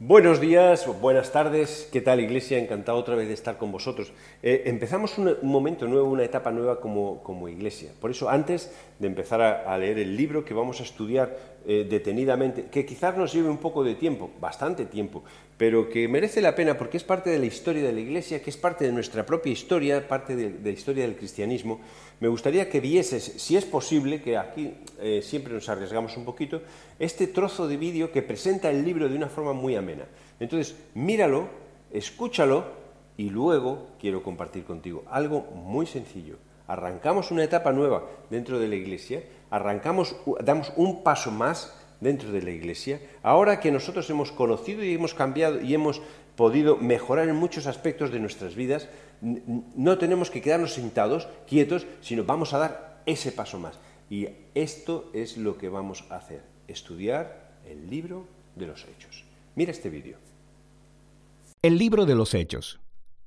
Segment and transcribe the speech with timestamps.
[0.00, 2.58] Buenos días, buenas tardes, ¿qué tal Iglesia?
[2.58, 4.12] Encantado otra vez de estar con vosotros.
[4.42, 7.92] Eh, empezamos un, momento nuevo, una etapa nueva como, como Iglesia.
[8.00, 12.66] Por eso, antes de empezar a, leer el libro que vamos a estudiar eh, detenidamente,
[12.70, 15.24] que quizás nos lleve un poco de tiempo, bastante tiempo,
[15.56, 18.50] pero que merece la pena porque es parte de la historia de la Iglesia, que
[18.50, 21.80] es parte de nuestra propia historia, parte de, la historia del cristianismo,
[22.20, 26.62] me gustaría que vieses, si es posible, que aquí eh, siempre nos arriesgamos un poquito,
[26.98, 30.04] este trozo de vídeo que presenta el libro de una forma muy amena.
[30.40, 31.48] Entonces, míralo,
[31.92, 32.64] escúchalo
[33.16, 36.36] y luego quiero compartir contigo algo muy sencillo.
[36.66, 39.22] Arrancamos una etapa nueva dentro de la Iglesia,
[39.54, 44.92] arrancamos, damos un paso más dentro de la Iglesia, ahora que nosotros hemos conocido y
[44.92, 46.02] hemos cambiado y hemos
[46.34, 48.88] podido mejorar en muchos aspectos de nuestras vidas,
[49.22, 53.78] no tenemos que quedarnos sentados, quietos, sino vamos a dar ese paso más.
[54.10, 59.24] Y esto es lo que vamos a hacer, estudiar el libro de los hechos.
[59.54, 60.18] Mira este vídeo.
[61.62, 62.80] El libro de los hechos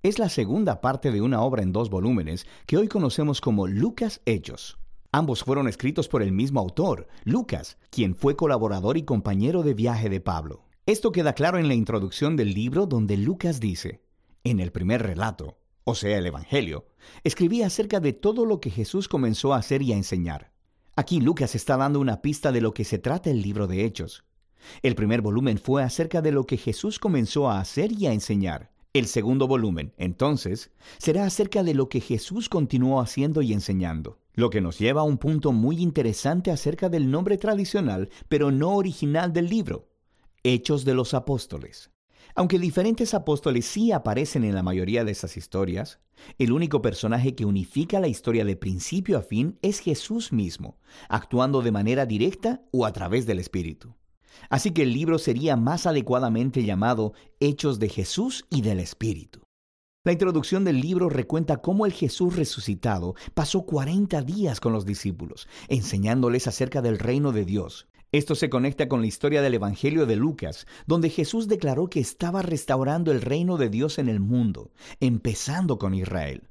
[0.03, 4.21] es la segunda parte de una obra en dos volúmenes que hoy conocemos como Lucas
[4.25, 4.77] Hechos.
[5.11, 10.09] Ambos fueron escritos por el mismo autor, Lucas, quien fue colaborador y compañero de viaje
[10.09, 10.65] de Pablo.
[10.85, 14.01] Esto queda claro en la introducción del libro donde Lucas dice,
[14.43, 16.87] en el primer relato, o sea, el Evangelio,
[17.23, 20.51] escribía acerca de todo lo que Jesús comenzó a hacer y a enseñar.
[20.95, 24.25] Aquí Lucas está dando una pista de lo que se trata el libro de Hechos.
[24.81, 28.71] El primer volumen fue acerca de lo que Jesús comenzó a hacer y a enseñar.
[28.93, 34.19] El segundo volumen, entonces, será acerca de lo que Jesús continuó haciendo y enseñando.
[34.37, 38.75] Lo que nos lleva a un punto muy interesante acerca del nombre tradicional, pero no
[38.75, 39.89] original del libro,
[40.43, 41.89] Hechos de los Apóstoles.
[42.35, 46.01] Aunque diferentes apóstoles sí aparecen en la mayoría de esas historias,
[46.37, 50.77] el único personaje que unifica la historia de principio a fin es Jesús mismo,
[51.09, 53.95] actuando de manera directa o a través del Espíritu.
[54.51, 59.46] Así que el libro sería más adecuadamente llamado Hechos de Jesús y del Espíritu.
[60.07, 65.49] La introducción del libro recuenta cómo el Jesús resucitado pasó 40 días con los discípulos,
[65.67, 67.89] enseñándoles acerca del reino de Dios.
[68.13, 72.41] Esto se conecta con la historia del Evangelio de Lucas, donde Jesús declaró que estaba
[72.41, 76.47] restaurando el reino de Dios en el mundo, empezando con Israel.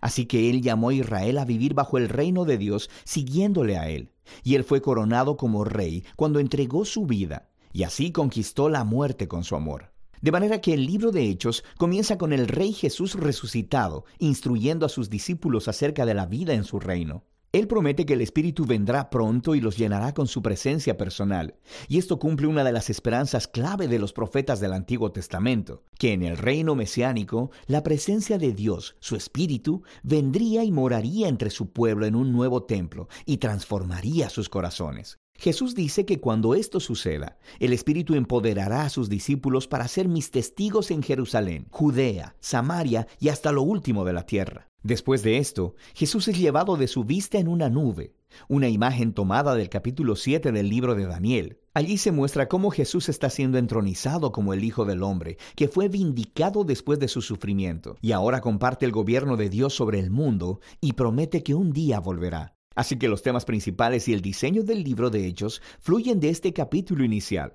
[0.00, 3.88] Así que él llamó a Israel a vivir bajo el reino de Dios, siguiéndole a
[3.88, 4.12] él,
[4.44, 9.26] y él fue coronado como rey cuando entregó su vida, y así conquistó la muerte
[9.26, 9.93] con su amor.
[10.24, 14.88] De manera que el libro de Hechos comienza con el Rey Jesús resucitado, instruyendo a
[14.88, 17.24] sus discípulos acerca de la vida en su reino.
[17.52, 21.56] Él promete que el Espíritu vendrá pronto y los llenará con su presencia personal.
[21.88, 26.14] Y esto cumple una de las esperanzas clave de los profetas del Antiguo Testamento, que
[26.14, 31.70] en el reino mesiánico la presencia de Dios, su Espíritu, vendría y moraría entre su
[31.70, 35.18] pueblo en un nuevo templo y transformaría sus corazones.
[35.36, 40.30] Jesús dice que cuando esto suceda, el Espíritu empoderará a sus discípulos para ser mis
[40.30, 44.70] testigos en Jerusalén, Judea, Samaria y hasta lo último de la tierra.
[44.82, 48.14] Después de esto, Jesús es llevado de su vista en una nube,
[48.48, 51.58] una imagen tomada del capítulo 7 del libro de Daniel.
[51.72, 55.88] Allí se muestra cómo Jesús está siendo entronizado como el Hijo del Hombre, que fue
[55.88, 60.60] vindicado después de su sufrimiento, y ahora comparte el gobierno de Dios sobre el mundo
[60.80, 62.54] y promete que un día volverá.
[62.74, 66.52] Así que los temas principales y el diseño del libro de Hechos fluyen de este
[66.52, 67.54] capítulo inicial.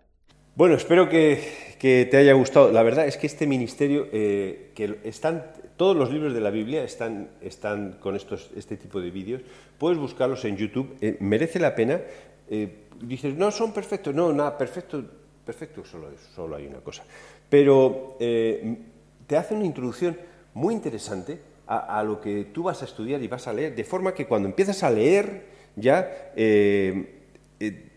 [0.55, 2.71] Bueno, espero que, te haya gustado.
[2.71, 5.45] La verdad es que este ministerio, eh, que están,
[5.77, 9.41] todos los libros de la Biblia están, están con estos, este tipo de vídeos.
[9.77, 10.97] Puedes buscarlos en YouTube.
[10.99, 12.01] Eh, merece la pena.
[12.49, 14.13] Eh, dices, no, son perfectos.
[14.13, 15.01] No, nada, perfecto,
[15.45, 17.03] perfecto solo, solo hay una cosa.
[17.49, 20.17] Pero te hace una introducción
[20.53, 24.15] muy interesante a, lo que tú vas a estudiar y vas a leer, de forma
[24.15, 25.43] que cuando empiezas a leer
[25.75, 27.19] ya eh,
[27.59, 27.89] eh,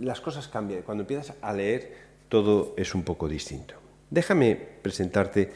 [0.00, 1.94] las cosas cambian, cuando empiezas a leer
[2.28, 3.74] todo es un poco distinto.
[4.10, 5.48] Déjame presentarte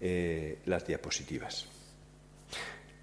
[0.00, 1.68] eh, las diapositivas.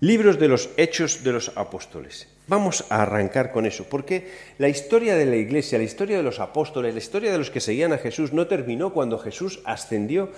[0.02, 2.28] Libros de los hechos de los apóstoles.
[2.48, 6.42] Vamos a arrancar con eso, porque la historia de la iglesia, la historia de los
[6.42, 10.32] apóstoles, la historia de los que seguían a Jesús no terminó cuando Jesús ascendió,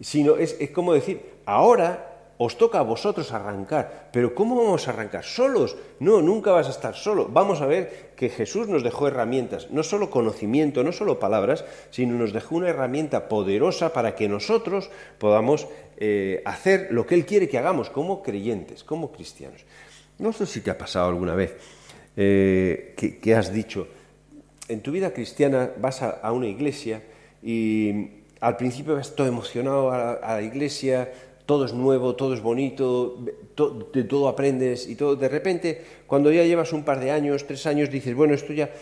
[0.00, 4.10] sino es, es como decir, ahora os toca a vosotros arrancar.
[4.12, 5.24] Pero ¿cómo vamos a arrancar?
[5.24, 5.76] ¿Solos?
[6.00, 7.28] No, nunca vas a estar solo.
[7.30, 12.14] Vamos a ver que Jesús nos dejó herramientas, no solo conocimiento, no solo palabras, sino
[12.18, 17.48] nos dejó una herramienta poderosa para que nosotros podamos eh, hacer lo que Él quiere
[17.48, 19.64] que hagamos como creyentes, como cristianos.
[20.18, 21.56] No sé si te ha pasado alguna vez
[22.16, 23.88] eh, que, has dicho,
[24.68, 27.02] en tu vida cristiana vas a, una iglesia
[27.42, 28.08] y
[28.40, 31.10] al principio vas todo emocionado a la iglesia,
[31.46, 33.18] todo es nuevo, todo es bonito,
[33.92, 35.16] de todo aprendes y todo.
[35.16, 38.72] De repente, cuando ya llevas un par de años, tres años, dices, bueno, esto ya,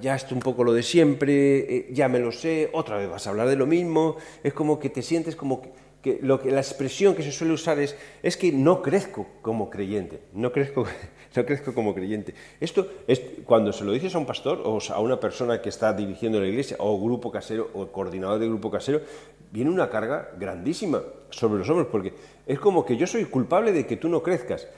[0.00, 3.26] ya es un poco lo de siempre, eh, ya me lo sé, otra vez vas
[3.26, 5.70] a hablar de lo mismo, es como que te sientes como que,
[6.22, 10.20] lo que la expresión que se suele usar es, es que no crezco como creyente,
[10.32, 10.86] no crezco,
[11.36, 12.34] no crezco como creyente.
[12.60, 15.92] Esto es cuando se lo dices a un pastor o a una persona que está
[15.92, 19.00] dirigiendo la iglesia o grupo casero o coordinador de grupo casero,
[19.50, 22.14] viene una carga grandísima sobre los hombros, porque
[22.46, 24.68] es como que yo soy culpable de que tú no crezcas.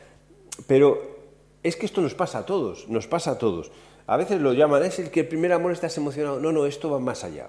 [0.66, 1.20] Pero
[1.62, 3.70] es que esto nos pasa a todos, nos pasa a todos.
[4.10, 6.40] A veces lo llaman, es el que el primer amor estás emocionado.
[6.40, 7.48] No, no, esto va más allá,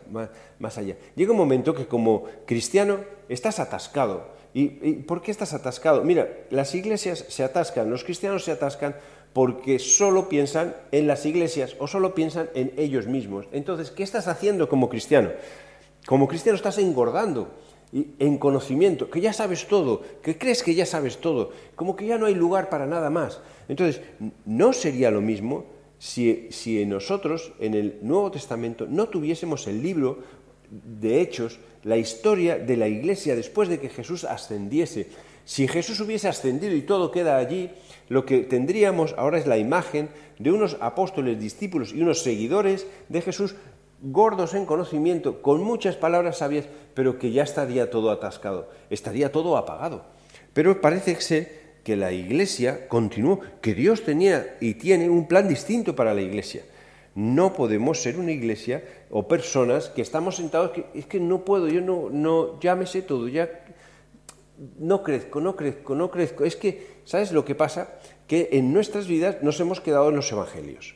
[0.60, 0.96] más, allá.
[1.16, 3.00] Llega un momento que como cristiano
[3.30, 4.28] estás atascado.
[4.54, 6.04] ¿Y, por qué estás atascado?
[6.04, 8.96] Mira, las iglesias se atascan, los cristianos se atascan
[9.34, 13.48] porque solo piensan en las iglesias o solo piensan en ellos mismos.
[13.52, 15.32] Entonces, ¿qué estás haciendo como cristiano?
[16.06, 17.56] Como cristiano estás engordando
[17.92, 22.20] en conocimiento, que ya sabes todo, que crees que ya sabes todo, como que ya
[22.20, 23.42] no hay lugar para nada más.
[23.68, 24.04] Entonces,
[24.46, 30.18] no sería lo mismo si, si nosotros en el Nuevo Testamento no tuviésemos el libro
[30.72, 35.10] de Hechos, la historia de la iglesia después de que Jesús ascendiese.
[35.46, 37.70] Si Jesús hubiese ascendido y todo queda allí,
[38.10, 40.10] lo que tendríamos ahora es la imagen
[40.40, 43.54] de unos apóstoles, discípulos y unos seguidores de Jesús
[44.02, 46.66] gordos en conocimiento, con muchas palabras sabias,
[46.96, 50.04] pero que ya estaría todo atascado, estaría todo apagado.
[50.54, 55.96] Pero parece ser que la Iglesia continuó, que Dios tenía y tiene un plan distinto
[55.96, 56.64] para la Iglesia.
[57.14, 61.68] No podemos ser una iglesia o personas que estamos sentados que es que no puedo,
[61.68, 63.50] yo no, no, ya todo, ya
[64.80, 66.46] no crezco, no crezco, no crezco.
[66.46, 68.00] Es que, ¿sabes lo que pasa?
[68.28, 70.96] Que en nuestras vidas nos hemos quedado en los evangelios.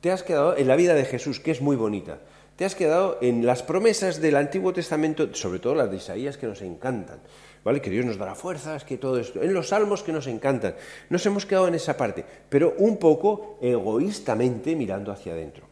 [0.00, 2.20] Te has quedado en la vida de Jesús, que es muy bonita
[2.60, 6.46] te has quedado en las promesas del Antiguo Testamento, sobre todo las de Isaías que
[6.46, 7.20] nos encantan,
[7.62, 10.74] Que Dios nos dará fuerzas, que todo esto, en los salmos que nos encantan.
[11.08, 15.66] Nos hemos quedado en esa parte, pero un poco egoístamente mirando hacia adentro.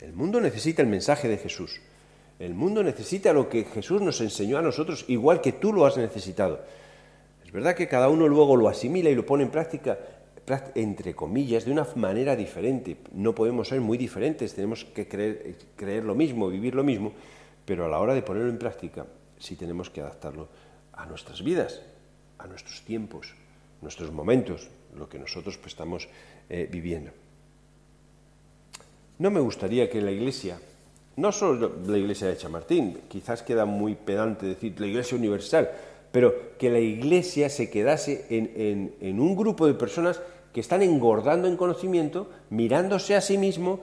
[0.00, 1.80] El mundo necesita el mensaje de Jesús.
[2.38, 5.96] El mundo necesita lo que Jesús nos enseñó a nosotros, igual que tú lo has
[5.96, 6.60] necesitado.
[7.44, 9.98] Es verdad que cada uno luego lo asimila y lo pone en práctica,
[10.74, 12.96] entre comillas, de una manera diferente.
[13.12, 17.12] No podemos ser muy diferentes, tenemos que creer, creer lo mismo, vivir lo mismo,
[17.66, 19.06] pero a la hora de ponerlo en práctica
[19.38, 20.48] sí tenemos que adaptarlo
[20.92, 21.80] a nuestras vidas,
[22.38, 23.34] a nuestros tiempos,
[23.80, 26.08] nuestros momentos, lo que nosotros pues, estamos
[26.48, 27.10] eh, viviendo.
[29.18, 30.58] No me gustaría que la Iglesia,
[31.16, 35.70] no solo la Iglesia de Chamartín, quizás queda muy pedante decir la Iglesia universal,
[36.10, 40.20] pero que la Iglesia se quedase en, un grupo de personas
[40.52, 43.80] que están engordando en conocimiento, mirándose a sí mismo,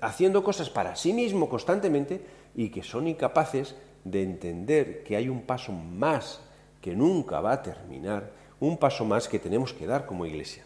[0.00, 2.20] haciendo cosas para sí mismo constantemente
[2.56, 3.76] y que son incapaces
[4.10, 6.40] de entender que hay un paso más
[6.80, 10.64] que nunca va a terminar, un paso más que tenemos que dar como iglesia.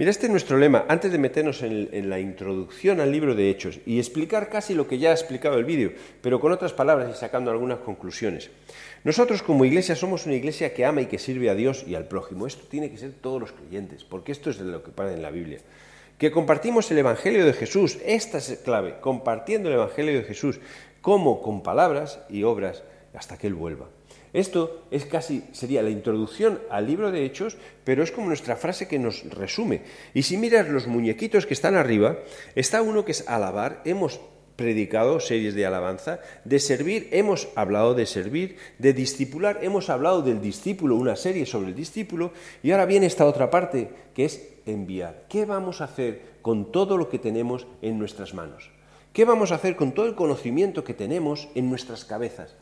[0.00, 3.80] Mira, este es nuestro lema, antes de meternos en, la introducción al libro de Hechos
[3.84, 5.92] y explicar casi lo que ya ha explicado el vídeo,
[6.22, 8.50] pero con otras palabras y sacando algunas conclusiones.
[9.04, 12.08] Nosotros como iglesia somos una iglesia que ama y que sirve a Dios y al
[12.08, 12.46] prójimo.
[12.46, 15.20] Esto tiene que ser todos los creyentes, porque esto es de lo que pasa en
[15.20, 15.58] la Biblia.
[16.16, 20.60] Que compartimos el Evangelio de Jesús, esta es clave, compartiendo el Evangelio de Jesús,
[21.00, 22.82] como con palabras y obras
[23.14, 23.88] hasta que Él vuelva.
[24.32, 28.86] Esto es casi, sería la introducción al libro de Hechos, pero es como nuestra frase
[28.86, 29.82] que nos resume.
[30.14, 32.18] Y si miras los muñequitos que están arriba,
[32.54, 34.20] está uno que es alabar, hemos
[34.54, 40.40] predicado series de alabanza, de servir, hemos hablado de servir, de discipular, hemos hablado del
[40.40, 42.32] discípulo, una serie sobre el discípulo,
[42.62, 45.24] y ahora viene esta otra parte, que es enviar.
[45.28, 48.70] ¿Qué vamos a hacer con todo lo que tenemos en nuestras manos?
[49.12, 52.54] ¿Qué vamos a hacer con todo el conocimiento que tenemos en nuestras cabezas?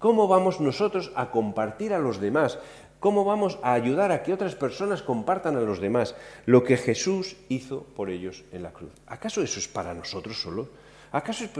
[0.00, 2.58] ¿Cómo vamos nosotros a compartir a los demás?
[2.98, 7.36] ¿Cómo vamos a ayudar a que otras personas compartan a los demás lo que Jesús
[7.48, 8.90] hizo por ellos en la cruz?
[9.06, 10.70] ¿Acaso eso es para nosotros solo?
[11.12, 11.50] ¿Acaso es...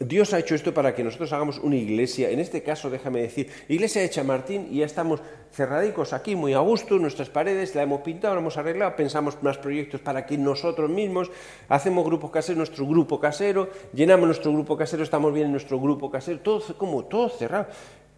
[0.00, 3.50] Dios ha hecho esto para que nosotros hagamos una iglesia, en este caso déjame decir,
[3.68, 8.02] iglesia de Chamartín, y ya estamos cerradicos aquí, muy a gusto, nuestras paredes la hemos
[8.02, 11.32] pintado, la hemos arreglado, pensamos más proyectos para que nosotros mismos
[11.68, 16.08] hacemos grupos caseros, nuestro grupo casero, llenamos nuestro grupo casero, estamos bien en nuestro grupo
[16.08, 17.66] casero, todo como todo cerrado.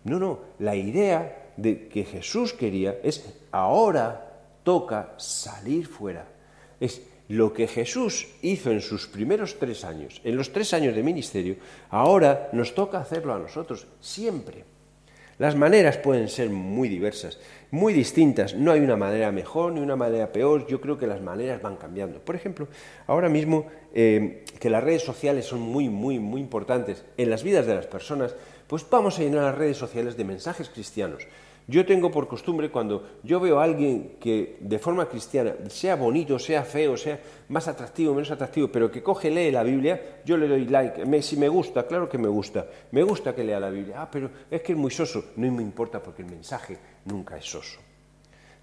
[0.05, 4.31] No, no, la idea de que Jesús quería es ahora
[4.63, 6.27] toca salir fuera.
[6.79, 11.05] Es lo que Jesús hizo en sus primeros tres años, en los tres años de
[11.05, 11.55] ministerio,
[11.89, 14.65] ahora nos toca hacerlo a nosotros, siempre.
[15.39, 17.39] Las maneras pueden ser muy diversas,
[17.71, 18.55] muy distintas.
[18.55, 20.67] No hay una manera mejor ni una manera peor.
[20.67, 22.19] Yo creo que las maneras van cambiando.
[22.19, 22.67] Por ejemplo,
[23.07, 27.65] ahora mismo eh, que las redes sociales son muy, muy, muy importantes en las vidas
[27.65, 28.35] de las personas,
[28.67, 31.23] pues vamos a llenar las redes sociales de mensajes cristianos
[31.71, 36.37] Yo tengo por costumbre, cuando yo veo a alguien que de forma cristiana, sea bonito,
[36.37, 40.49] sea feo, sea más atractivo, menos atractivo, pero que coge, lee la Biblia, yo le
[40.49, 41.23] doy like.
[41.23, 42.67] si me gusta, claro que me gusta.
[42.91, 44.03] Me gusta que lea la Biblia.
[44.03, 45.27] Ah, pero es que es muy soso.
[45.37, 47.79] No me importa porque el mensaje nunca es soso.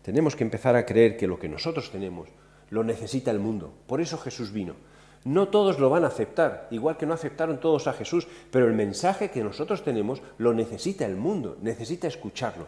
[0.01, 2.27] Tenemos que empezar a creer que lo que nosotros tenemos
[2.71, 3.71] lo necesita el mundo.
[3.87, 4.75] Por eso Jesús vino.
[5.23, 8.73] No todos lo van a aceptar, igual que no aceptaron todos a Jesús, pero el
[8.73, 12.67] mensaje que nosotros tenemos lo necesita el mundo, necesita escucharlo.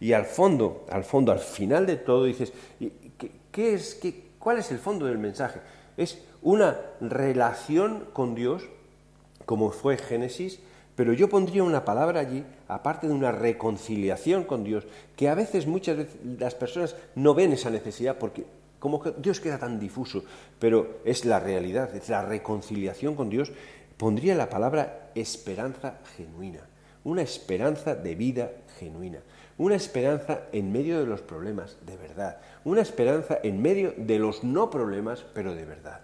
[0.00, 2.52] Y al fondo, al fondo, al final de todo dices,
[3.50, 5.60] ¿qué, es, qué, ¿cuál es el fondo del mensaje?
[5.96, 8.64] Es una relación con Dios,
[9.44, 10.60] como fue Génesis,
[10.94, 14.84] pero yo pondría una palabra allí, aparte de una reconciliación con Dios,
[15.14, 18.44] que a veces, muchas veces, las personas no ven esa necesidad porque
[18.78, 20.24] como Dios queda tan difuso,
[20.58, 23.52] pero es la realidad, es la reconciliación con Dios.
[23.96, 26.60] Pondría la palabra esperanza genuina,
[27.04, 29.18] una esperanza de vida genuina,
[29.58, 34.44] una esperanza en medio de los problemas de verdad, una esperanza en medio de los
[34.44, 36.00] no problemas, pero de verdad.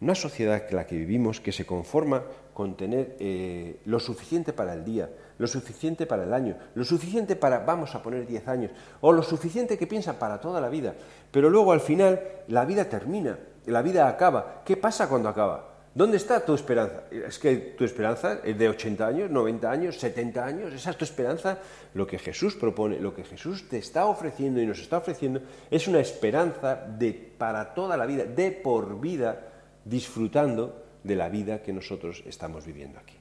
[0.00, 4.74] Una sociedad que la que vivimos que se conforma con tener eh, lo suficiente para
[4.74, 8.72] el día, lo suficiente para el año, lo suficiente para, vamos a poner 10 años,
[9.00, 10.94] o lo suficiente que piensa para toda la vida.
[11.30, 14.62] Pero luego al final la vida termina, la vida acaba.
[14.64, 15.75] ¿Qué pasa cuando acaba?
[15.96, 17.04] ¿Dónde está tu esperanza?
[17.10, 20.74] Es que tu esperanza es de 80 años, 90 años, 70 años.
[20.74, 21.58] Esa es tu esperanza.
[21.94, 25.88] Lo que Jesús propone, lo que Jesús te está ofreciendo y nos está ofreciendo es
[25.88, 29.54] una esperanza de para toda la vida, de por vida
[29.86, 33.16] disfrutando de la vida que nosotros estamos viviendo aquí.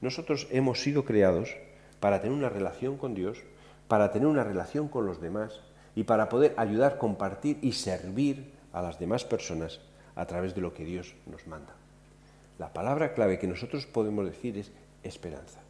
[0.00, 1.54] Nosotros hemos sido creados
[2.00, 3.36] para tener una relación con Dios,
[3.86, 5.60] para tener una relación con los demás
[5.94, 9.82] y para poder ayudar, compartir y servir a las demás personas
[10.16, 11.77] a través de lo que Dios nos manda.
[12.58, 14.72] La palabra clave que nosotros podemos decir es
[15.02, 15.60] esperanza,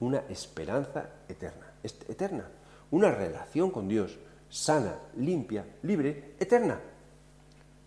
[0.00, 2.48] una esperanza eterna, eterna,
[2.90, 4.18] una relación con Dios
[4.48, 6.80] sana, limpia, libre, eterna.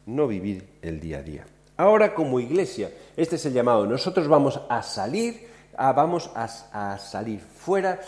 [0.06, 1.46] No vivir el día a día.
[1.78, 8.00] Ahora como iglesia, este es el llamado, nosotros vamos a salir, vamos a, salir fuera.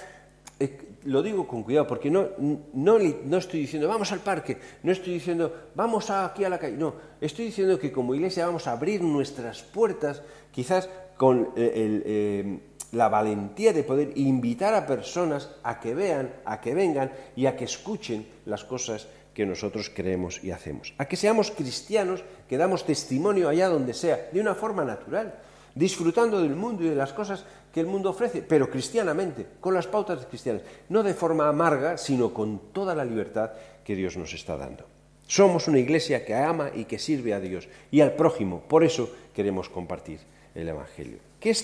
[0.60, 2.29] Eh, lo digo con cuidado porque no,
[2.74, 6.77] no, no, estoy diciendo vamos al parque, no estoy diciendo vamos aquí a la calle,
[6.77, 12.60] no, estoy diciendo que como iglesia vamos a abrir nuestras puertas quizás con eh, eh,
[12.91, 17.55] la valentía de poder invitar a personas a que vean, a que vengan y a
[17.55, 20.93] que escuchen las cosas que nosotros creemos y hacemos.
[20.98, 25.33] A que seamos cristianos, que damos testimonio allá donde sea, de una forma natural,
[25.75, 29.88] disfrutando del mundo y de las cosas que el mundo ofrece, pero cristianamente, con las
[29.88, 33.51] pautas cristianas, no de forma amarga, sino con toda la libertad
[33.84, 34.86] que Dios nos está dando.
[35.25, 39.10] Somos una iglesia que ama y que sirve a Dios y al prójimo, por eso
[39.34, 40.20] queremos compartir
[40.53, 41.18] el Evangelio.
[41.39, 41.56] ¿Qué,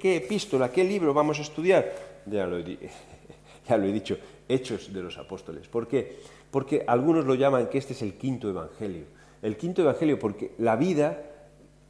[0.00, 1.92] qué, epístola, qué libro vamos a estudiar?
[2.26, 2.58] Ya lo,
[3.68, 4.16] ya lo he dicho,
[4.48, 5.68] Hechos de los Apóstoles.
[5.68, 6.16] ¿Por qué?
[6.50, 9.04] porque algunos lo llaman que este es el quinto evangelio.
[9.42, 11.22] El quinto evangelio porque la vida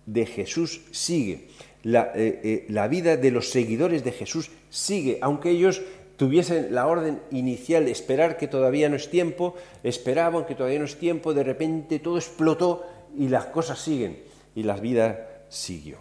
[0.08, 1.48] de Jesús sigue,
[1.82, 5.82] la, eh, eh, la vida de los seguidores de Jesús sigue, aunque ellos
[6.16, 10.86] tuviesen la orden inicial de esperar que todavía no es tiempo, esperaban que todavía no
[10.86, 12.84] es tiempo, de repente todo explotó
[13.16, 14.18] y las cosas siguen.
[14.54, 15.98] Y la vida siguió.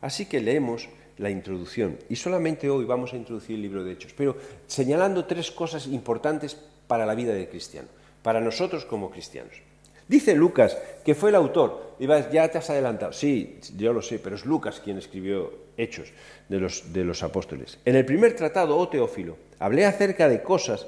[0.00, 0.88] Así que leemos
[1.18, 1.98] la introducción.
[2.08, 6.56] Y solamente hoy vamos a introducir el libro de Hechos, pero señalando tres cosas importantes
[6.86, 7.88] para la vida del cristiano,
[8.22, 9.60] para nosotros como cristianos.
[10.10, 14.18] Dice Lucas que fue el autor, y ya te has adelantado, sí, yo lo sé,
[14.18, 16.12] pero es Lucas quien escribió Hechos
[16.48, 17.78] de los, apóstoles.
[17.84, 20.84] En el primer tratado, oh Teófilo, hablé acerca de cosas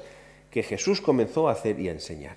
[0.50, 2.36] que Jesús comenzó a hacer y a enseñar.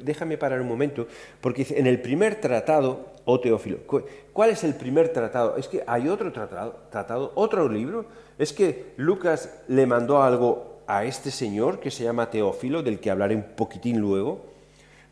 [0.00, 1.08] déjame parar un momento,
[1.40, 3.78] porque en el primer tratado, oh Teófilo,
[4.32, 5.56] ¿cuál es el primer tratado?
[5.56, 8.06] Es que hay otro tratado, tratado otro libro.
[8.38, 13.10] Es que Lucas le mandó algo a este señor que se llama Teófilo, del que
[13.10, 14.50] hablaré un poquitín luego?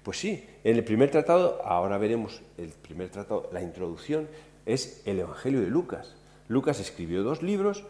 [0.08, 4.26] Pues sí, en el primer tratado, ahora veremos el primer tratado, la introducción,
[4.64, 6.16] es el Evangelio de Lucas.
[6.48, 7.84] Lucas escribió dos libros,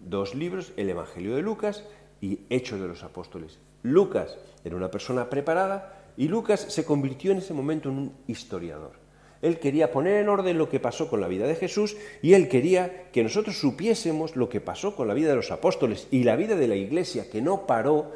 [0.00, 1.84] dos libros, el Evangelio de Lucas
[2.20, 3.60] y Hechos de los Apóstoles.
[3.84, 8.94] Lucas era una persona preparada y Lucas se convirtió en ese momento en un historiador.
[9.40, 12.48] Él quería poner en orden lo que pasó con la vida de Jesús y él
[12.48, 16.34] quería que nosotros supiésemos lo que pasó con la vida de los apóstoles y la
[16.34, 18.10] vida de la iglesia, que no paró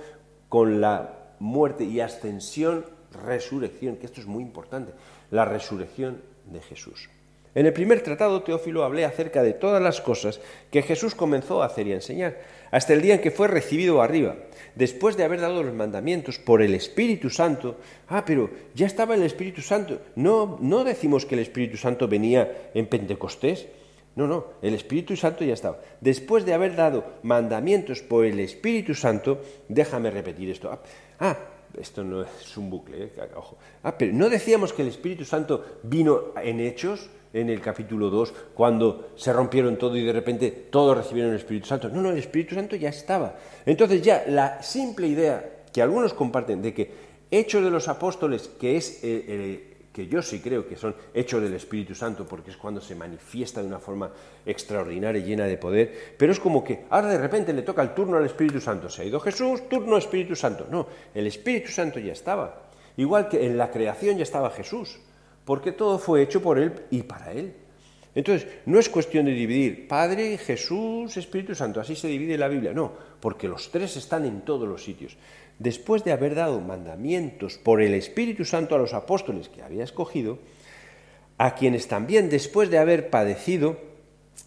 [0.48, 2.84] con la muerte y ascensión,
[3.14, 4.92] resurrección, que esto es muy importante,
[5.30, 7.08] la resurrección de Jesús.
[7.54, 10.40] En el primer tratado, Teófilo, hablé acerca de todas las cosas
[10.72, 12.40] que Jesús comenzó a hacer y a enseñar,
[12.72, 14.34] hasta el día en que fue recibido arriba,
[14.74, 17.76] después de haber dado los mandamientos por el Espíritu Santo.
[18.08, 20.00] Ah, pero ya estaba el Espíritu Santo.
[20.16, 23.68] No, no decimos que el Espíritu Santo venía en Pentecostés.
[24.16, 25.78] No, no, el Espíritu Santo ya estaba.
[26.00, 30.76] Después de haber dado mandamientos por el Espíritu Santo, déjame repetir esto.
[31.20, 31.36] Ah,
[31.78, 33.12] esto no es un bucle, ¿eh?
[33.36, 33.58] ojo.
[33.82, 37.10] Ah, pero ¿no decíamos que el Espíritu Santo vino en hechos?
[37.34, 41.66] en el capítulo 2, cuando se rompieron todo y de repente todos recibieron el Espíritu
[41.66, 41.88] Santo.
[41.88, 43.34] No, no, el Espíritu Santo ya estaba.
[43.66, 46.90] Entonces ya la simple idea que algunos comparten de que
[47.32, 51.54] Hechos de los Apóstoles, que es eh, que yo sí creo que son hechos del
[51.54, 54.10] Espíritu Santo, porque es cuando se manifiesta de una forma
[54.44, 57.94] extraordinaria y llena de poder, pero es como que ahora de repente le toca el
[57.94, 58.90] turno al Espíritu Santo.
[58.90, 60.66] Se ha ido Jesús, turno Espíritu Santo.
[60.68, 62.70] No, el Espíritu Santo ya estaba.
[62.96, 64.98] Igual que en la creación ya estaba Jesús
[65.44, 67.54] porque todo fue hecho por Él y para Él.
[68.14, 72.72] Entonces, no es cuestión de dividir Padre, Jesús, Espíritu Santo, así se divide la Biblia,
[72.72, 75.16] no, porque los tres están en todos los sitios.
[75.58, 80.38] Después de haber dado mandamientos por el Espíritu Santo a los apóstoles que había escogido,
[81.38, 83.76] a quienes también después de haber padecido,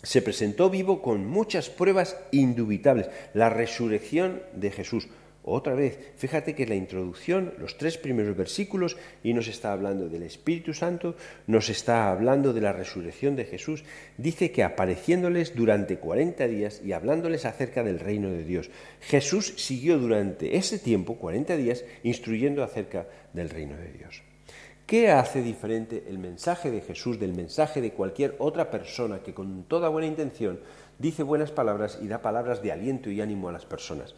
[0.03, 5.07] se presentó vivo con muchas pruebas indubitables, la resurrección de Jesús,
[5.49, 10.23] otra vez, fíjate que la introducción, los tres primeros versículos, y nos está hablando del
[10.23, 11.15] Espíritu Santo,
[11.47, 13.85] nos está hablando de la resurrección de Jesús,
[14.17, 18.69] dice que apareciéndoles durante 40 días y hablándoles acerca del reino de Dios.
[18.99, 24.23] Jesús siguió durante ese tiempo, 40 días, instruyendo acerca del reino de Dios.
[24.85, 29.63] ¿Qué hace diferente el mensaje de Jesús del mensaje de cualquier otra persona que con
[29.63, 30.61] toda buena intención
[30.97, 34.15] dice buenas palabras y da palabras de aliento y ánimo a las personas?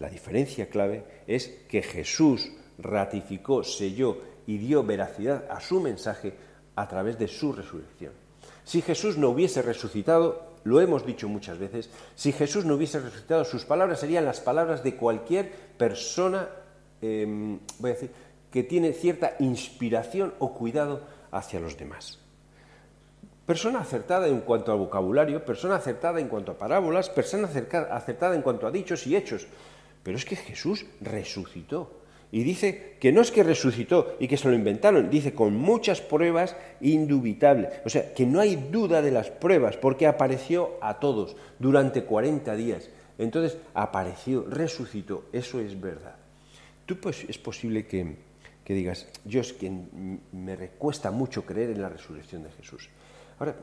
[0.00, 6.34] La diferencia clave es que Jesús ratificó, selló y dio veracidad a su mensaje
[6.76, 8.12] a través de su resurrección.
[8.64, 13.44] Si Jesús no hubiese resucitado, lo hemos dicho muchas veces, si Jesús no hubiese resucitado,
[13.44, 16.48] sus palabras serían las palabras de cualquier persona,
[17.00, 18.10] em, voy a decir,
[18.52, 21.00] que tiene cierta inspiración o cuidado
[21.30, 22.18] hacia los demás.
[23.46, 28.42] Persona acertada en cuanto al vocabulario, persona acertada en cuanto a parábolas, persona acertada en
[28.42, 29.46] cuanto a dichos y hechos.
[30.02, 31.98] Pero es que Jesús resucitó.
[32.30, 36.02] Y dice que no es que resucitó y que se lo inventaron, dice con muchas
[36.02, 37.72] pruebas indubitables.
[37.86, 42.54] O sea, que no hay duda de las pruebas porque apareció a todos durante 40
[42.54, 42.90] días.
[43.16, 46.16] Entonces apareció, resucitó, eso es verdad.
[46.84, 48.16] Tú pues es posible que,
[48.62, 49.70] que digas, yo es que
[50.32, 52.90] me recuesta mucho creer en la resurrección de Jesús.
[53.38, 53.56] Ahora,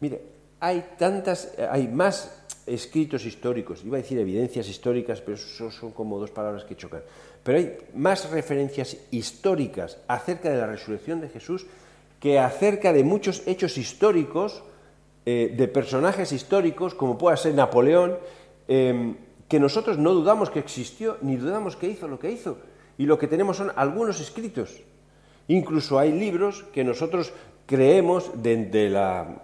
[0.00, 0.20] mire,
[0.60, 6.18] hay tantas, hay más escritos históricos, iba a decir evidencias históricas, pero eso son como
[6.18, 7.02] dos palabras que chocan.
[7.42, 11.66] Pero hay más referencias históricas acerca de la resurrección de Jesús
[12.20, 14.62] que acerca de muchos hechos históricos,
[15.24, 18.18] eh, de personajes históricos, como pueda ser Napoleón,
[18.68, 19.16] em,
[19.48, 22.58] que nosotros no dudamos que existió, ni dudamos que hizo lo que hizo.
[22.98, 24.76] Y lo que tenemos son algunos escritos.
[25.48, 27.32] Incluso hay libros que nosotros
[27.66, 29.42] creemos de la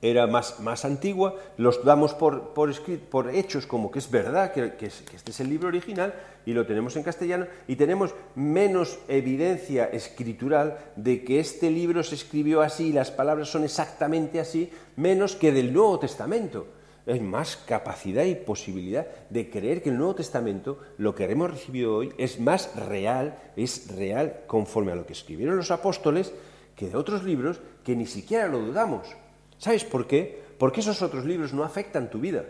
[0.00, 2.72] era más, más antigua, los damos por, por,
[3.10, 6.14] por hechos como que es verdad, que, que, este es el libro original
[6.46, 12.14] y lo tenemos en castellano, y tenemos menos evidencia escritural de que este libro se
[12.14, 16.68] escribió así y las palabras son exactamente así, menos que del Nuevo Testamento.
[17.06, 21.96] Hay más capacidad y posibilidad de creer que el Nuevo Testamento, lo que hemos recibido
[21.96, 26.32] hoy, es más real, es real conforme a lo que escribieron los apóstoles,
[26.76, 29.08] que de otros libros que ni siquiera lo dudamos.
[29.58, 30.42] ¿Sabes por qué?
[30.58, 32.44] Porque esos otros libros no afectan tu vida,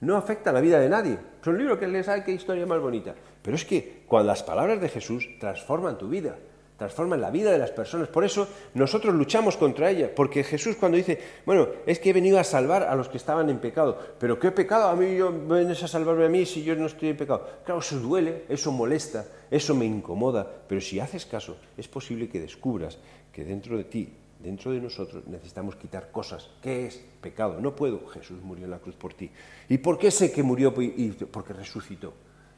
[0.00, 1.18] no afectan la vida de nadie.
[1.42, 3.14] Son libros que lees, ¡ay, qué historia más bonita!
[3.42, 6.36] Pero es que cuando las palabras de Jesús transforman tu vida,
[6.76, 8.08] transforman la vida de las personas.
[8.08, 12.38] Por eso nosotros luchamos contra ella, porque Jesús cuando dice, bueno, es que he venido
[12.38, 14.88] a salvar a los que estaban en pecado, pero ¿qué pecado?
[14.88, 17.48] A mí yo vienes a salvarme a mí si yo no estoy en pecado.
[17.64, 22.40] Claro, eso duele, eso molesta, eso me incomoda, pero si haces caso, es posible que
[22.40, 22.98] descubras
[23.32, 24.12] que dentro de ti
[24.44, 26.50] dentro de nosotros necesitamos quitar cosas.
[26.62, 27.60] ¿Qué es pecado?
[27.60, 28.06] No puedo.
[28.08, 29.30] Jesús murió en la cruz por ti.
[29.68, 30.74] ¿Y por qué sé que murió?
[30.74, 32.12] Porque resucitó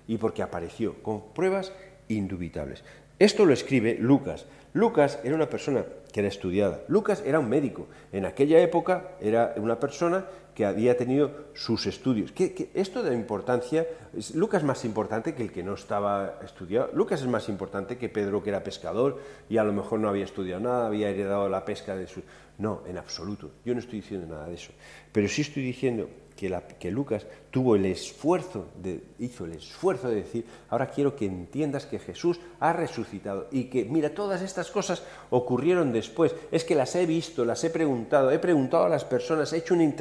[0.09, 1.72] y porque apareció con pruebas
[2.09, 2.85] indubitables.
[3.18, 4.46] Esto lo escribe Lucas.
[4.75, 6.83] Lucas era una persona que era estudiada.
[6.88, 7.87] Lucas era un médico.
[8.12, 12.33] En aquella época era una persona que había tenido sus estudios.
[12.33, 13.87] ¿Qué, esto de importancia,
[14.33, 16.88] Lucas es más importante que el que no estaba estudiado.
[16.95, 20.25] Lucas es más importante que Pedro, que era pescador y a lo mejor no había
[20.25, 22.23] estudiado nada, había heredado la pesca de su...
[22.57, 23.51] No, en absoluto.
[23.66, 24.73] Yo no estoy diciendo nada de eso.
[25.12, 30.44] Pero sí estoy diciendo que, Lucas tuvo el esfuerzo, de, hizo el esfuerzo de decir,
[30.68, 35.92] ahora quiero que entiendas que Jesús ha resucitado y que, mira, todas estas cosas ocurrieron
[35.92, 39.59] después, es que las he visto, las he preguntado, he preguntado a las personas, he
[39.59, 39.94] hecho una,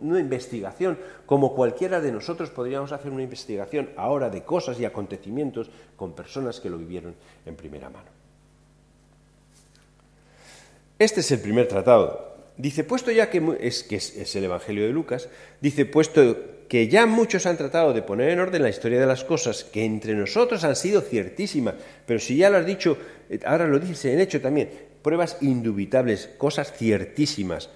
[0.00, 5.70] una investigación, como cualquiera de nosotros podríamos hacer una investigación ahora de cosas y acontecimientos
[5.96, 8.08] con personas que lo vivieron en primera mano.
[10.96, 14.92] Este es el primer tratado Dice, puesto ya que es, que es, el Evangelio de
[14.92, 15.28] Lucas,
[15.60, 19.24] dice, puesto que ya muchos han tratado de poner en orden la historia de las
[19.24, 21.74] cosas, que entre nosotros han sido ciertísimas,
[22.06, 22.96] pero si ya lo has dicho,
[23.28, 24.70] eh, ahora lo dices en hecho también,
[25.02, 27.70] pruebas indubitables, cosas ciertísimas,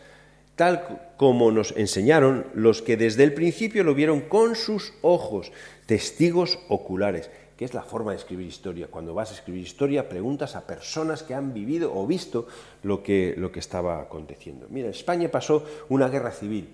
[0.54, 5.52] tal como nos enseñaron los que desde el principio lo vieron con sus ojos,
[5.86, 8.87] testigos oculares que es la forma de escribir historia.
[8.87, 12.47] Cuando vas a escribir historia, preguntas a personas que han vivido o visto
[12.85, 14.68] lo que, lo que estaba aconteciendo.
[14.71, 16.68] Mira, en España pasó una guerra civil.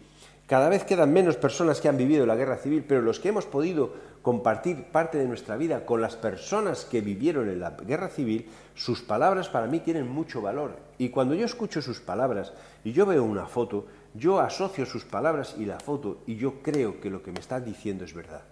[0.47, 3.47] Cada vez quedan menos personas que han vivido la guerra civil, pero los que hemos
[3.47, 8.51] podido compartir parte de nuestra vida con las personas que vivieron en la guerra civil,
[8.75, 10.77] sus palabras para mí tienen mucho valor.
[10.99, 12.53] Y cuando yo escucho sus palabras
[12.85, 17.01] y yo veo una foto, yo asocio sus palabras y la foto y yo creo
[17.01, 18.42] que lo que me están diciendo es verdad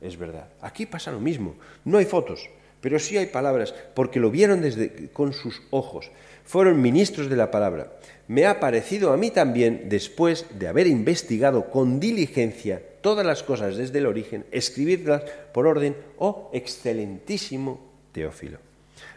[0.00, 0.48] es verdad.
[0.60, 1.56] Aquí pasa lo mismo.
[1.84, 2.48] No hay fotos,
[2.80, 6.10] pero sí hay palabras, porque lo vieron desde, con sus ojos.
[6.44, 7.92] Fueron ministros de la palabra.
[8.28, 13.76] Me ha parecido a mí también, después de haber investigado con diligencia todas las cosas
[13.76, 17.80] desde el origen, escribirlas por orden, oh excelentísimo
[18.12, 18.58] Teófilo,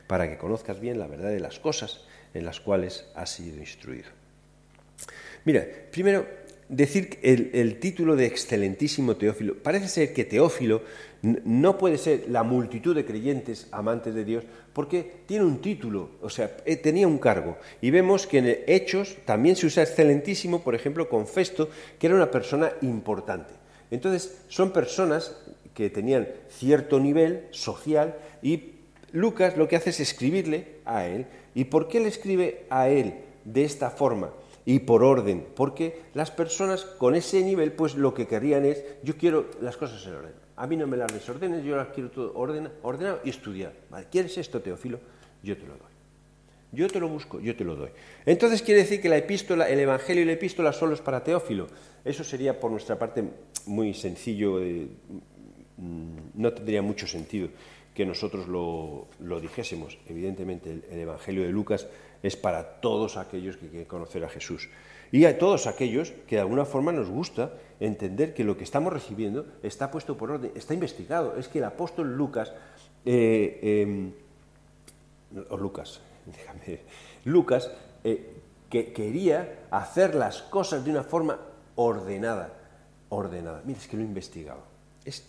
[0.07, 2.01] para que conozcas bien la verdad de las cosas
[2.33, 4.09] en las cuales has sido instruido.
[5.45, 6.27] Mira, primero
[6.69, 9.55] decir el, título de excelentísimo Teófilo.
[9.55, 10.83] Parece ser que Teófilo
[11.21, 16.29] no puede ser la multitud de creyentes amantes de Dios porque tiene un título, o
[16.29, 17.57] sea, eh, tenía un cargo.
[17.81, 22.15] Y vemos que en Hechos también se usa excelentísimo, por ejemplo, con Festo, que era
[22.15, 23.53] una persona importante.
[23.91, 25.35] Entonces, son personas
[25.73, 28.75] que tenían cierto nivel social y
[29.11, 31.25] Lucas lo que hace es escribirle a él.
[31.55, 34.31] ¿Y por qué le escribe a él de esta forma?
[34.69, 39.17] Y por orden, porque las personas con ese nivel, pues lo que querían es, yo
[39.17, 40.33] quiero las cosas en orden.
[40.57, 43.73] A mí no me las desordenes, yo las quiero todo ordenado y estudiar.
[44.11, 44.99] ¿Quieres esto, Teófilo?
[45.41, 45.91] Yo te lo doy.
[46.71, 47.89] Yo te lo busco, yo te lo doy.
[48.27, 51.65] Entonces quiere decir que la epístola, el Evangelio y la epístola solo es para Teófilo.
[52.05, 53.23] Eso sería por nuestra parte
[53.65, 54.87] muy sencillo, eh,
[55.77, 57.49] mm, no tendría mucho sentido
[57.95, 59.07] que nosotros lo,
[59.41, 59.97] dijésemos.
[60.07, 61.87] Evidentemente el Evangelio de Lucas
[62.23, 64.69] es para todos aquellos que quieren conocer a Jesús.
[65.11, 68.93] Y a todos aquellos que de alguna forma nos gusta entender que lo que estamos
[68.93, 71.35] recibiendo está puesto por orden, está investigado.
[71.37, 72.53] Es que el apóstol Lucas,
[73.05, 74.11] eh, em,
[75.49, 76.81] o Lucas, déjame,
[77.25, 77.71] Lucas,
[78.03, 78.35] eh,
[78.69, 81.39] que quería hacer las cosas de una forma
[81.75, 82.53] ordenada,
[83.09, 83.63] ordenada.
[83.65, 84.61] Mira, es que lo he investigado.
[85.05, 85.25] Es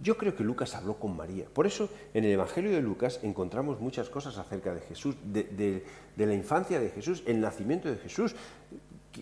[0.00, 1.46] yo creo que Lucas habló con María.
[1.52, 5.84] Por eso en el Evangelio de Lucas encontramos muchas cosas acerca de Jesús, de,
[6.16, 8.34] la infancia de Jesús, el nacimiento de Jesús.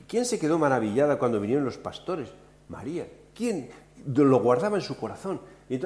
[0.07, 2.29] ¿Quién se quedó maravillada cuando vinieron los pastores?
[2.69, 3.07] María.
[3.35, 3.69] ¿Quién
[4.07, 5.41] lo guardaba en su corazón?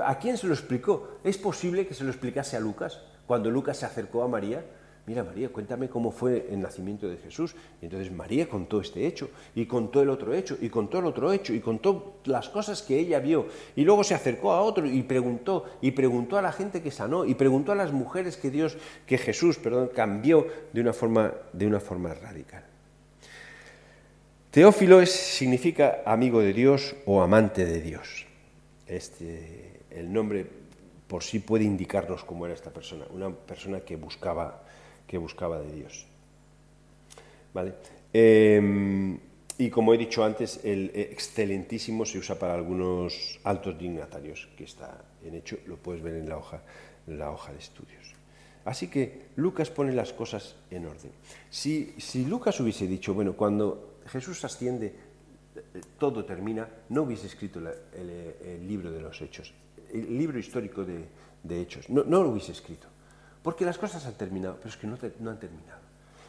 [0.04, 1.18] ¿A quién se lo explicó?
[1.24, 4.64] ¿Es posible que se lo explicase a Lucas cuando Lucas se acercó a María?
[5.06, 7.54] Mira María, cuéntame cómo fue el nacimiento de Jesús.
[7.80, 11.32] Y entonces María contó este hecho, y contó el otro hecho, y contó el otro
[11.32, 13.46] hecho, y contó las cosas que ella vio.
[13.76, 17.24] Y luego se acercó a otro y preguntó, y preguntó a la gente que sanó,
[17.24, 21.66] y preguntó a las mujeres que Dios, que Jesús, perdón, cambió de una forma, de
[21.66, 22.64] una forma radical.
[24.50, 28.26] Teófilo significa amigo de Dios o amante de Dios.
[28.88, 30.44] Este, el nombre
[31.06, 34.62] por sí puede indicarnos cómo era esta persona, una persona que buscaba
[35.10, 36.06] que buscaba de Dios.
[37.52, 37.74] ¿Vale?
[38.12, 39.18] Em,
[39.58, 45.02] y como he dicho antes, el excelentísimo se usa para algunos altos dignatarios, que está
[45.24, 46.62] en hecho, lo puedes ver en la hoja,
[47.08, 48.14] la hoja de estudios.
[48.64, 51.10] Así que Lucas pone las cosas en orden.
[51.50, 54.94] Si, si Lucas hubiese dicho, bueno, cuando Jesús asciende,
[55.98, 59.52] todo termina, no hubiese escrito el, libro de los hechos,
[59.92, 61.04] el libro histórico de,
[61.42, 62.86] de hechos, no, no lo hubiese escrito.
[63.42, 64.94] Porque las cosas han terminado, pero es que no,
[65.30, 65.80] han terminado.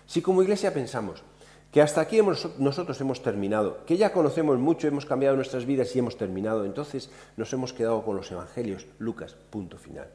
[0.08, 1.24] Si como iglesia pensamos
[1.71, 2.19] que hasta aquí
[2.58, 7.10] nosotros hemos terminado, que ya conocemos mucho, hemos cambiado nuestras vidas y hemos terminado, entonces
[7.38, 10.08] nos hemos quedado con los evangelios, Lucas, punto final.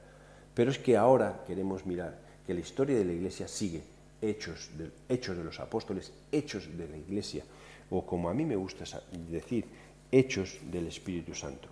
[0.55, 3.83] Pero es que ahora queremos mirar que la historia de la iglesia sigue,
[4.21, 7.45] hechos de, los apóstoles, hechos de la iglesia,
[7.91, 8.85] o como a mí me gusta
[9.31, 9.65] decir,
[10.11, 11.69] hechos del Espíritu Santo.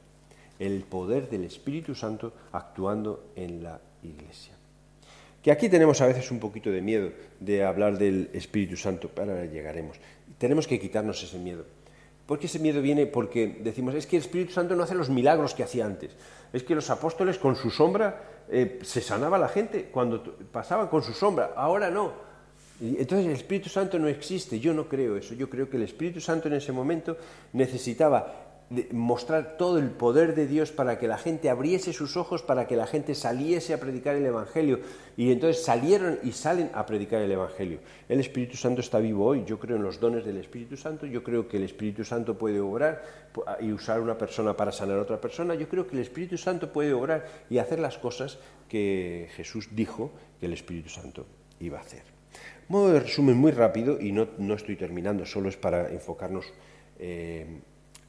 [0.58, 4.54] El poder del Espíritu Santo actuando en la iglesia.
[5.44, 9.44] Que aquí tenemos a veces un poquito de miedo de hablar del Espíritu Santo, ahora
[9.44, 9.98] llegaremos.
[10.38, 11.66] Tenemos que quitarnos ese miedo.
[12.24, 15.52] Porque ese miedo viene porque decimos, es que el Espíritu Santo no hace los milagros
[15.52, 16.12] que hacía antes.
[16.50, 21.02] Es que los apóstoles con su sombra eh, se sanaba la gente cuando pasaban con
[21.02, 22.12] su sombra, ahora no.
[22.80, 25.34] Entonces el Espíritu Santo no existe, yo no creo eso.
[25.34, 27.18] Yo creo que el Espíritu Santo en ese momento
[27.52, 28.43] necesitaba
[28.92, 32.76] mostrar todo el poder de Dios para que la gente abriese sus ojos, para que
[32.76, 34.80] la gente saliese a predicar el Evangelio.
[35.16, 37.78] Y entonces salieron y salen a predicar el Evangelio.
[38.08, 39.44] El Espíritu Santo está vivo hoy.
[39.46, 41.06] Yo creo en los dones del Espíritu Santo.
[41.06, 43.02] Yo creo que el Espíritu Santo puede obrar
[43.60, 45.54] y usar una persona para sanar a otra persona.
[45.54, 50.10] Yo creo que el Espíritu Santo puede obrar y hacer las cosas que Jesús dijo
[50.40, 51.26] que el Espíritu Santo
[51.60, 52.02] iba a hacer.
[52.68, 56.46] Modo de resumen muy rápido, y no, no estoy terminando, solo es para enfocarnos.
[56.98, 57.60] Eh,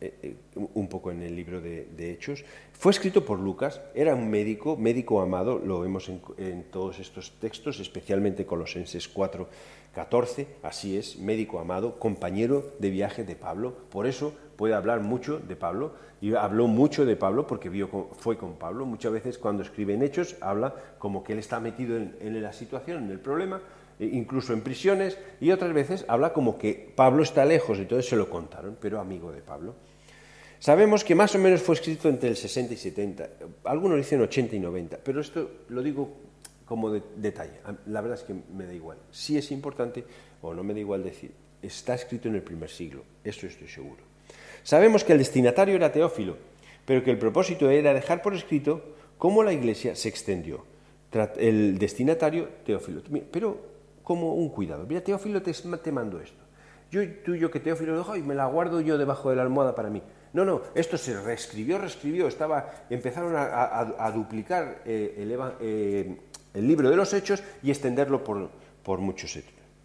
[0.02, 0.36] eh, eh,
[0.74, 2.44] un poco en el libro de, Hechos.
[2.74, 7.80] Fue escrito por Lucas, era un médico, médico amado, lo vemos en, todos estos textos,
[7.80, 9.48] especialmente Colosenses 4,
[9.94, 15.40] 14, así es, médico amado, compañero de viaje de Pablo, por eso puede hablar mucho
[15.40, 19.64] de Pablo, y habló mucho de Pablo porque vio, fue con Pablo, muchas veces cuando
[19.64, 23.20] escribe en Hechos habla como que él está metido en, en la situación, en el
[23.20, 23.62] problema,
[24.00, 28.16] incluso en prisiones, y otras veces habla como que Pablo está lejos, y entonces se
[28.16, 29.76] lo contaron, pero amigo de Pablo.
[30.60, 33.30] Sabemos que más o menos fue escrito entre el 60 y 70,
[33.66, 36.10] algunos dicen 80 y 90, pero esto lo digo
[36.66, 38.98] como detalle, la verdad es que me da igual.
[39.12, 40.04] Si es importante,
[40.42, 41.32] o no me da igual decir,
[41.62, 44.02] está escrito en el primer siglo, eso estoy seguro.
[44.64, 46.38] Sabemos que el destinatario era Teófilo,
[46.86, 50.66] pero que el propósito era dejar por escrito cómo la iglesia se extendió.
[51.38, 53.75] El destinatario, Teófilo, pero
[54.06, 54.86] como un cuidado.
[54.88, 56.42] Mira, Teófilo te, te mando esto.
[56.92, 59.90] Yo tuyo que Teófilo dijo, y me la guardo yo debajo de la almohada para
[59.90, 60.02] mí.
[60.32, 66.18] No, no, esto se reescribió, reescribió, estaba, empezaron a, duplicar eh, eh,
[66.54, 68.50] el, libro de los hechos y extenderlo por,
[68.84, 69.40] por, muchos,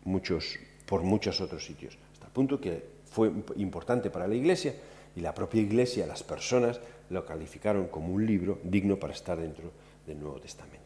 [0.05, 4.75] muchos, por muchos otros sitios, hasta el punto que fue importante para la Iglesia
[5.17, 9.71] y la propia Iglesia, las personas, lo calificaron como un libro digno para estar dentro
[10.07, 10.80] del Nuevo Testamento.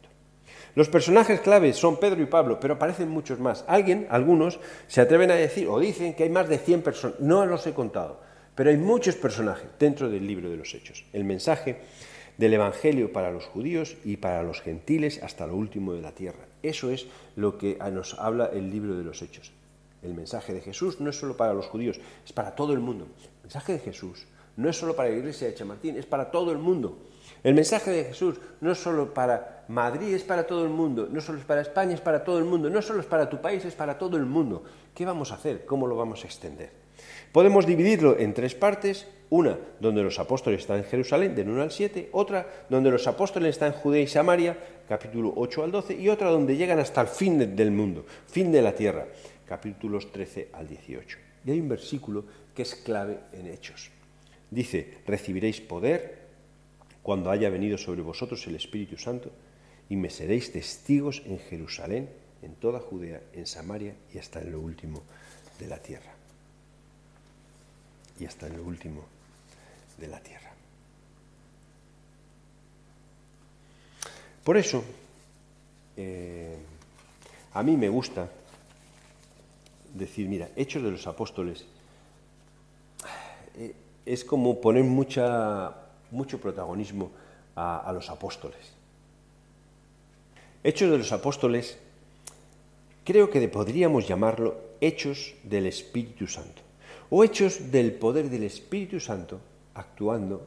[0.75, 3.65] Los personajes claves son Pedro y Pablo, pero aparecen muchos más.
[3.69, 4.59] Alguien, algunos,
[4.89, 7.21] se atreven a decir o dicen que hay más de 100 personas.
[7.21, 8.21] No los he contado.
[8.55, 11.05] Pero hay muchos personajes dentro del libro de los Hechos.
[11.13, 11.79] El mensaje
[12.39, 16.47] del Evangelio para los judíos y para los gentiles hasta lo último de la tierra.
[16.63, 17.07] Eso es
[17.37, 19.53] lo que nos habla el libro de los Hechos.
[20.03, 23.07] El mensaje de Jesús no es solo para los judíos, es para todo el mundo.
[23.37, 26.53] El mensaje de Jesús no es solo para la iglesia de Chamartín, es para todo
[26.53, 26.99] el mundo.
[27.43, 31.09] El mensaje de Jesús no es solo para Madrid, es para todo el mundo.
[31.11, 32.71] No solo es para España, es para todo el mundo.
[32.71, 34.63] No solo es para tu país, es para todo el mundo.
[34.95, 35.65] ¿Qué vamos a hacer?
[35.65, 36.85] ¿Cómo lo vamos a extender?
[37.33, 41.73] Podemos dividirlo en tres partes, una donde los apóstoles están en Jerusalén, del 1 al
[41.73, 44.57] 7, otra donde los apóstoles están en Judea y Samaria,
[44.89, 48.63] capítulo 8 al 12, y otra donde llegan hasta el fin del mundo, fin de
[48.63, 49.07] la tierra,
[49.47, 51.19] capítulos 13 al 18.
[51.45, 52.25] Y hay un versículo
[52.55, 53.91] que es clave en Hechos.
[54.51, 56.25] Dice, recibiréis poder
[57.03, 59.33] cuando haya venido sobre vosotros el Espíritu Santo,
[59.89, 62.09] y me seréis testigos en Jerusalén,
[62.43, 65.03] en toda Judea, en Samaria y hasta en lo último
[65.59, 66.13] de la tierra
[68.19, 69.05] y hasta en lo último
[69.99, 70.53] de la tierra.
[74.43, 74.85] Por eso,
[75.97, 76.57] eh,
[77.55, 78.29] a mí me gusta
[79.95, 81.65] decir, mira, Hechos de los Apóstoles
[83.57, 85.75] eh, es como poner mucha,
[86.11, 87.11] mucho protagonismo
[87.57, 88.75] a, a los apóstoles.
[90.65, 91.77] Hechos de los Apóstoles
[93.05, 96.63] creo que podríamos llamarlo Hechos del Espíritu Santo
[97.11, 99.39] o hechos del poder del Espíritu Santo
[99.75, 100.47] actuando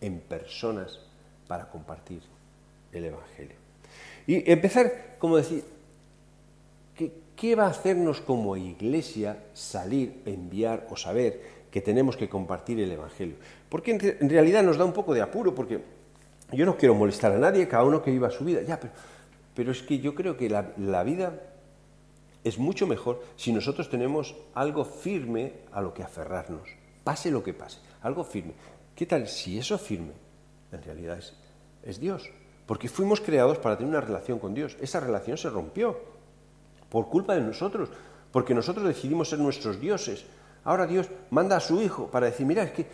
[0.00, 1.00] en personas
[1.46, 2.22] para compartir
[2.90, 3.56] el Evangelio.
[4.26, 5.62] Y empezar, como decir,
[7.36, 12.92] ¿qué, va a hacernos como iglesia salir, enviar o saber que tenemos que compartir el
[12.92, 13.36] Evangelio?
[13.68, 15.80] Porque en, realidad nos da un poco de apuro, porque
[16.52, 18.92] yo no quiero molestar a nadie, cada uno que viva su vida, ya, pero,
[19.54, 21.40] pero es que yo creo que la, la vida
[22.44, 26.68] es mucho mejor si nosotros tenemos algo firme a lo que aferrarnos,
[27.04, 28.54] pase lo que pase, algo firme.
[28.94, 30.12] ¿Qué tal si eso firme
[30.72, 31.34] en realidad es,
[31.82, 32.30] es Dios?
[32.66, 34.76] Porque fuimos creados para tener una relación con Dios.
[34.80, 35.98] Esa relación se rompió
[36.88, 37.88] por culpa de nosotros,
[38.32, 40.24] porque nosotros decidimos ser nuestros dioses.
[40.64, 42.86] Ahora Dios manda a su Hijo para decir, mira, es que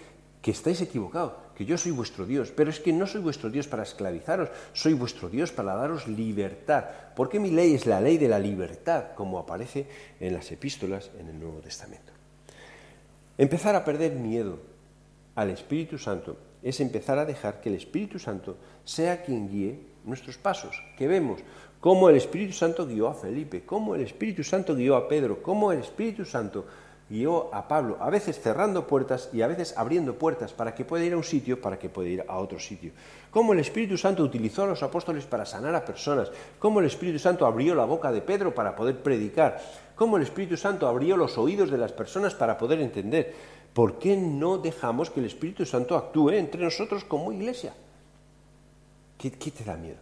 [0.46, 3.66] que estáis equivocados, que yo soy vuestro Dios, pero es que no soy vuestro Dios
[3.66, 6.84] para esclavizaros, soy vuestro Dios para daros libertad,
[7.16, 9.88] porque mi ley es la ley de la libertad, como aparece
[10.20, 12.12] en las epístolas en el Nuevo Testamento.
[13.36, 14.60] Empezar a perder miedo
[15.34, 20.38] al Espíritu Santo es empezar a dejar que el Espíritu Santo sea quien guíe nuestros
[20.38, 21.40] pasos, que vemos
[21.80, 25.72] cómo el Espíritu Santo guió a Felipe, cómo el Espíritu Santo guió a Pedro, cómo
[25.72, 26.66] el Espíritu Santo
[27.08, 31.04] guió a Pablo, a veces cerrando puertas y a veces abriendo puertas para que pueda
[31.04, 32.92] ir a un sitio, para que pueda ir a otro sitio.
[33.30, 37.18] Cómo el Espíritu Santo utilizó a los apóstoles para sanar a personas, cómo el Espíritu
[37.18, 39.60] Santo abrió la boca de Pedro para poder predicar,
[39.94, 43.34] cómo el Espíritu Santo abrió los oídos de las personas para poder entender.
[43.72, 47.74] ¿Por qué no dejamos que el Espíritu Santo actúe entre nosotros como iglesia?
[49.18, 49.98] ¿Qué, qué te da miedo?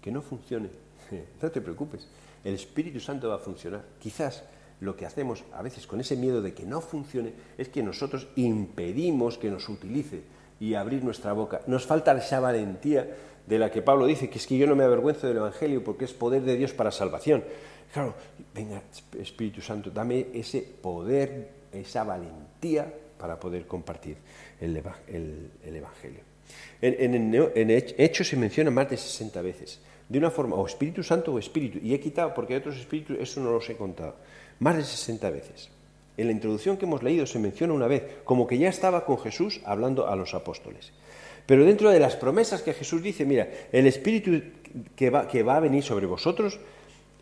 [0.00, 0.68] Que no funcione.
[1.42, 2.08] No te preocupes,
[2.42, 3.82] el Espíritu Santo va a funcionar.
[4.00, 4.42] Quizás
[4.82, 8.26] lo que hacemos a veces con ese miedo de que no funcione es que nosotros
[8.34, 10.22] impedimos que nos utilice
[10.58, 11.60] y abrir nuestra boca.
[11.68, 13.08] Nos falta esa valentía
[13.46, 16.04] de la que Pablo dice que es que yo no me avergüenzo del Evangelio porque
[16.04, 17.44] es poder de Dios para salvación.
[17.92, 18.14] Claro,
[18.52, 18.82] venga
[19.20, 24.16] Espíritu Santo, dame ese poder, esa valentía para poder compartir
[24.60, 26.20] el, Evangelio.
[26.80, 31.32] En, en, Hechos se menciona más de 60 veces, de una forma, o Espíritu Santo
[31.32, 34.16] o Espíritu, y he quitado, porque hay otros espíritus, eso no los he contado
[34.62, 35.70] más de 60 veces.
[36.16, 39.18] En la introducción que hemos leído se menciona una vez, como que ya estaba con
[39.18, 40.92] Jesús hablando a los apóstoles.
[41.46, 44.40] Pero dentro de las promesas que Jesús dice, mira, el Espíritu
[44.94, 46.60] que va, que va a venir sobre vosotros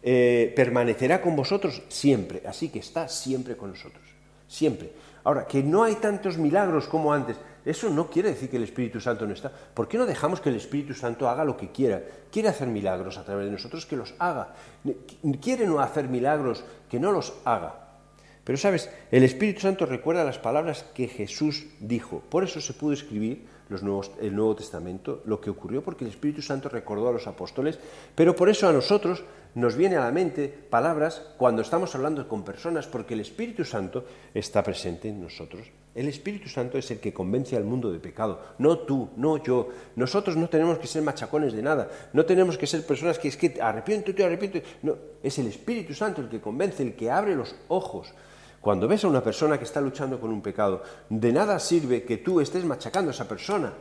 [0.02, 4.04] eh, permanecerá con vosotros siempre, así que está siempre con nosotros,
[4.46, 4.90] siempre.
[5.24, 9.00] Ahora, que no hay tantos milagros como antes, eso no quiere decir que el Espíritu
[9.00, 9.50] Santo no está.
[9.50, 12.02] ¿Por qué no dejamos que el Espíritu Santo haga lo que quiera?
[12.30, 14.54] Quiere hacer milagros a través de nosotros, que los haga.
[15.40, 17.90] Quiere no hacer milagros, que no los haga.
[18.44, 22.22] Pero sabes, el Espíritu Santo recuerda las palabras que Jesús dijo.
[22.30, 26.10] Por eso se pudo escribir los nuevos, el Nuevo Testamento, lo que ocurrió porque el
[26.10, 27.78] Espíritu Santo recordó a los apóstoles,
[28.14, 29.22] pero por eso a nosotros
[29.54, 34.04] nos viene a la mente palabras cuando estamos hablando con personas, porque el Espíritu Santo
[34.34, 35.68] está presente en nosotros.
[35.94, 39.70] El Espíritu Santo es el que convence al mundo de pecado, no tú, no yo.
[39.96, 43.36] Nosotros no tenemos que ser machacones de nada, no tenemos que ser personas que es
[43.36, 44.66] que arrepiéntete, arrepiéntete.
[44.82, 48.14] No, es el Espíritu Santo el que convence, el que abre los ojos
[48.60, 52.18] cuando ves a una persona que está luchando con un pecado, de nada sirve que
[52.18, 53.72] tú estés machacando a esa persona.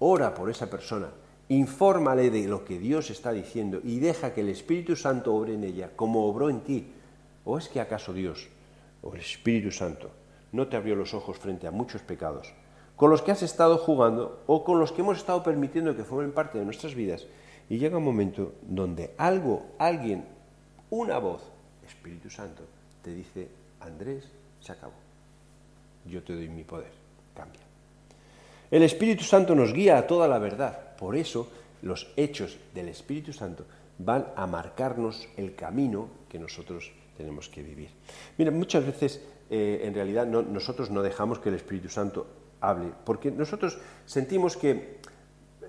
[0.00, 1.08] Ora por esa persona,
[1.48, 5.64] infórmale de lo que Dios está diciendo y deja que el Espíritu Santo obre en
[5.64, 6.86] ella, como obró en ti.
[7.46, 8.48] ¿O es que acaso Dios
[9.02, 10.10] o el Espíritu Santo
[10.54, 12.52] no te abrió los ojos frente a muchos pecados,
[12.94, 16.30] con los que has estado jugando o con los que hemos estado permitiendo que formen
[16.30, 17.26] parte de nuestras vidas?
[17.68, 20.24] Y llega un momento donde algo, alguien,
[20.90, 21.42] una voz,
[21.84, 22.62] Espíritu Santo,
[23.02, 23.48] te dice,
[23.80, 24.28] Andrés,
[24.60, 24.92] se acabó.
[26.06, 26.92] Yo te doy mi poder.
[27.34, 27.62] Cambia.
[28.70, 30.94] El Espíritu Santo nos guía a toda la verdad.
[30.96, 31.48] Por eso
[31.82, 33.64] los hechos del Espíritu Santo
[33.98, 37.90] van a marcarnos el camino que nosotros tenemos que vivir.
[38.38, 42.26] Mira, muchas veces eh, en realidad nosotros no dejamos que el Espíritu Santo
[42.60, 44.98] hable, porque nosotros sentimos que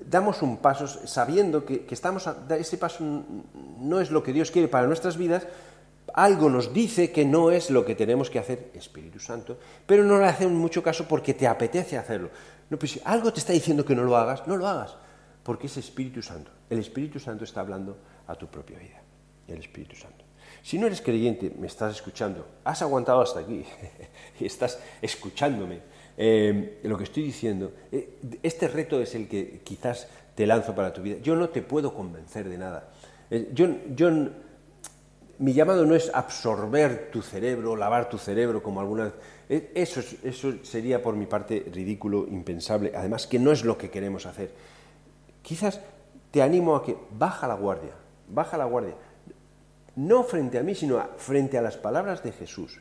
[0.05, 3.03] damos un paso sabiendo que, que estamos a, ese paso
[3.79, 5.47] no es lo que Dios quiere para nuestras vidas,
[6.13, 10.17] algo nos dice que no es lo que tenemos que hacer, Espíritu Santo, pero no
[10.17, 12.29] le hacemos mucho caso porque te apetece hacerlo.
[12.69, 14.95] Pues si algo te está diciendo que no lo hagas, no lo hagas,
[15.43, 16.51] porque es Espíritu Santo.
[16.69, 19.01] El Espíritu Santo está hablando a tu propia vida,
[19.47, 20.24] el Espíritu Santo.
[20.65, 23.63] Si no eres creyente, me estás escuchando, has aguantado hasta aquí
[24.39, 25.81] y estás escuchándome
[26.17, 30.91] eh, lo que estoy diciendo, eh, este reto es el que quizás te lanzo para
[30.91, 31.17] tu vida.
[31.21, 32.89] Yo no te puedo convencer de nada.
[33.29, 34.09] Eh, yo, yo
[35.37, 39.13] mi llamado no es absorber tu cerebro, lavar tu cerebro como alguna vez.
[39.47, 42.91] E, eso, eso sería por mi parte ridículo, impensable.
[42.95, 44.49] Además que no es lo que queremos hacer.
[45.43, 45.79] Quizás
[46.31, 47.91] te animo a que baja la guardia,
[48.27, 48.95] baja la guardia.
[49.95, 52.79] No frente a mí, sino frente a las palabras de Jesús.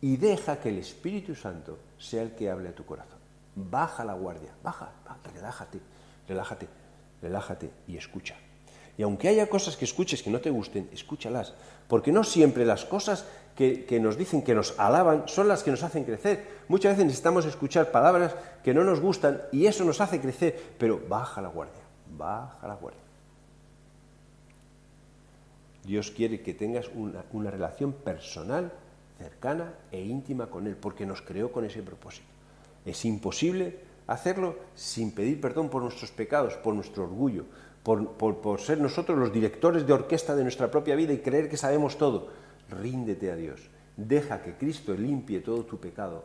[0.00, 3.18] Y deja que el Espíritu Santo sea el que hable a tu corazón.
[3.54, 5.80] Baja la guardia, baja, baja relájate,
[6.28, 6.68] relájate,
[7.22, 8.36] relájate y escucha.
[8.98, 11.54] Y aunque haya cosas que escuches que no te gusten, escúchalas,
[11.88, 15.82] porque no siempre las cosas que, nos dicen que nos alaban son las que nos
[15.82, 16.46] hacen crecer.
[16.68, 21.00] Muchas veces necesitamos escuchar palabras que no nos gustan y eso nos hace crecer, pero
[21.08, 21.82] baja la guardia,
[22.16, 23.00] baja la guardia.
[25.86, 28.72] Dios quiere que tengas una, relación personal,
[29.18, 32.26] cercana e íntima con Él, porque nos creó con ese propósito.
[32.84, 37.44] Es imposible hacerlo sin pedir perdón por nuestros pecados, por nuestro orgullo,
[37.82, 41.96] por, ser nosotros los directores de orquesta de nuestra propia vida y creer que sabemos
[41.96, 42.28] todo.
[42.68, 43.60] Ríndete a Dios.
[43.96, 46.24] Deja que Cristo limpie todo tu pecado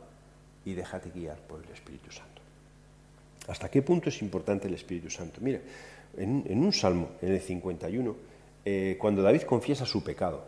[0.66, 2.42] y déjate guiar por el Espíritu Santo.
[3.48, 5.40] ¿Hasta qué punto es importante el Espíritu Santo?
[5.42, 5.60] Mira,
[6.18, 8.16] en, un salmo, en el 51,
[8.66, 10.44] eh, cuando David confiesa su pecado,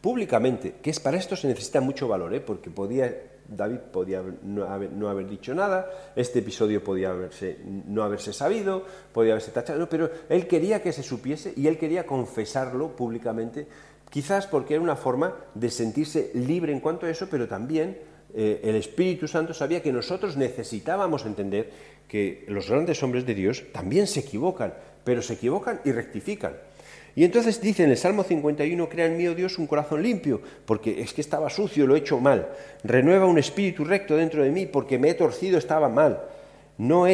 [0.00, 2.40] públicamente, que es para esto se necesita mucho valor, ¿eh?
[2.40, 3.12] porque podía
[3.46, 9.50] David podía no haber, dicho nada, este episodio podía haberse, no haberse sabido, podía haberse
[9.50, 13.66] tachado, pero él quería que se supiese y él quería confesarlo públicamente,
[14.14, 17.98] Quizás porque era una forma de sentirse libre en cuanto a eso, pero también
[18.32, 21.68] eh, el Espíritu Santo sabía que nosotros necesitábamos entender
[22.06, 24.72] que los grandes hombres de Dios también se equivocan,
[25.02, 26.52] pero se equivocan y rectifican.
[27.16, 30.40] Y entonces dice en el Salmo 51, crea en mí, oh Dios, un corazón limpio,
[30.66, 32.48] porque es que estaba sucio, lo he hecho mal.
[32.82, 36.22] Renueva un espíritu recto dentro de mí, porque me he torcido, estaba mal.
[36.76, 37.04] No,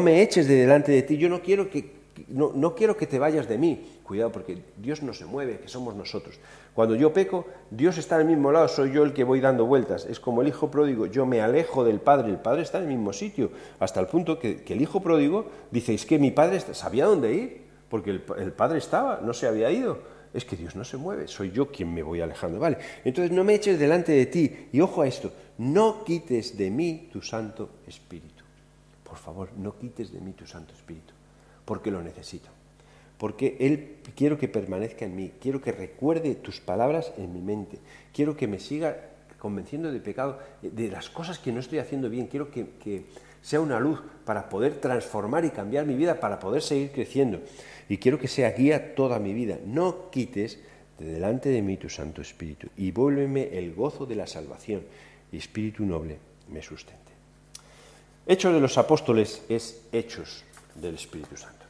[0.00, 1.92] me eches de delante de ti, yo no quiero que,
[2.28, 3.86] no, no quiero que te vayas de mí.
[4.02, 6.40] Cuidado, porque Dios no se mueve, que somos nosotros.
[6.74, 10.06] Cuando yo peco, Dios está al mismo lado, soy yo el que voy dando vueltas.
[10.06, 12.90] Es como el hijo pródigo, yo me alejo del padre, el padre está en el
[12.90, 17.04] mismo sitio, hasta el punto que, el hijo pródigo dice, es que mi padre sabía
[17.04, 20.20] dónde ir, porque el, padre estaba, no se había ido.
[20.32, 22.60] Es que Dios no se mueve, soy yo quien me voy alejando.
[22.60, 24.68] Vale, entonces no me eches delante de ti.
[24.72, 28.44] Y ojo a esto, no quites de mí tu Santo Espíritu.
[29.02, 31.12] Por favor, no quites de mí tu Santo Espíritu,
[31.64, 32.48] porque lo necesito
[33.20, 37.78] porque Él quiero que permanezca en mí, quiero que recuerde tus palabras en mi mente,
[38.14, 38.96] quiero que me siga
[39.38, 43.04] convenciendo de pecado, de las cosas que no estoy haciendo bien, quiero que,
[43.42, 47.40] sea una luz para poder transformar y cambiar mi vida, para poder seguir creciendo.
[47.88, 49.58] Y quiero que sea guía toda mi vida.
[49.64, 50.58] No quites
[50.98, 54.82] de delante de mí tu Santo Espíritu y vuélveme el gozo de la salvación
[55.32, 56.18] Espíritu noble
[56.48, 56.98] me sustente.
[58.26, 61.66] Hechos de los apóstoles es hechos del Espíritu Santo.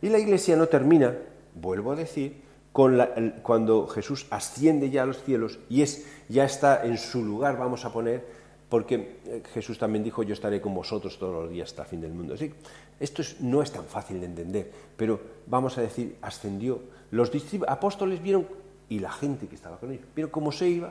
[0.00, 1.14] Y la iglesia no termina,
[1.54, 2.36] vuelvo a decir,
[2.72, 2.98] con
[3.42, 7.84] cuando Jesús asciende ya a los cielos y es, ya está en su lugar, vamos
[7.84, 8.24] a poner,
[8.72, 12.00] porque eh, Jesús también dijo, yo estaré con vosotros todos los días hasta el fin
[12.00, 12.32] del mundo.
[12.32, 12.50] Así,
[12.98, 16.80] esto no es tan fácil de entender, pero vamos a decir, ascendió.
[17.10, 17.30] Los
[17.68, 18.48] apóstoles vieron,
[18.88, 20.90] y la gente que estaba con ellos, vieron cómo se iba,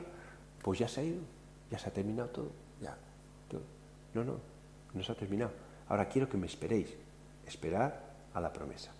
[0.62, 1.22] pues ya se ha ido,
[1.72, 2.96] ya se ha terminado todo, ya.
[4.14, 4.36] No, no,
[4.94, 5.50] no se ha terminado.
[5.88, 6.94] Ahora quiero que me esperéis,
[7.48, 8.00] esperar
[8.32, 8.92] a la promesa.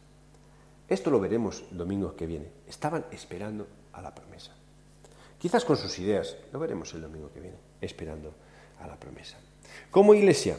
[0.88, 2.48] Esto lo veremos domingo que viene.
[2.66, 4.50] Estaban esperando a la promesa.
[5.38, 8.34] Quizás con sus ideas, lo veremos el domingo que viene, esperando
[8.82, 9.36] a la promesa.
[9.90, 10.58] Como iglesia,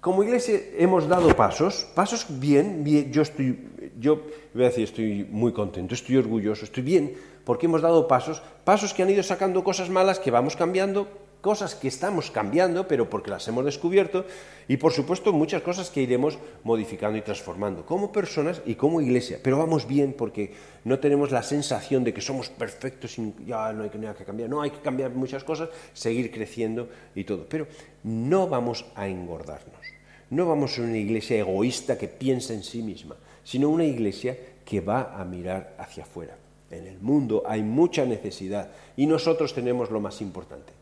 [0.00, 3.58] como iglesia hemos dado pasos, pasos bien, yo estoy,
[3.98, 4.22] yo
[4.54, 7.14] voy a decir, estoy muy contento, estoy orgulloso, estoy bien,
[7.44, 11.08] porque hemos dado pasos, pasos que han ido sacando cosas malas que vamos cambiando,
[11.40, 14.24] cosas que estamos cambiando, pero porque las hemos descubierto,
[14.66, 19.38] y por supuesto muchas cosas que iremos modificando y transformando, como personas y como iglesia.
[19.42, 20.52] Pero vamos bien porque
[20.84, 24.50] no tenemos la sensación de que somos perfectos y ya no hay nada que cambiar.
[24.50, 27.46] No, hay que cambiar muchas cosas, seguir creciendo y todo.
[27.48, 27.66] Pero
[28.02, 29.78] no vamos a engordarnos.
[30.30, 34.36] No vamos a ser una iglesia egoísta que piensa en sí misma, sino una iglesia
[34.64, 36.36] que va a mirar hacia afuera.
[36.70, 40.72] En el mundo hay mucha necesidad y nosotros tenemos lo más importante,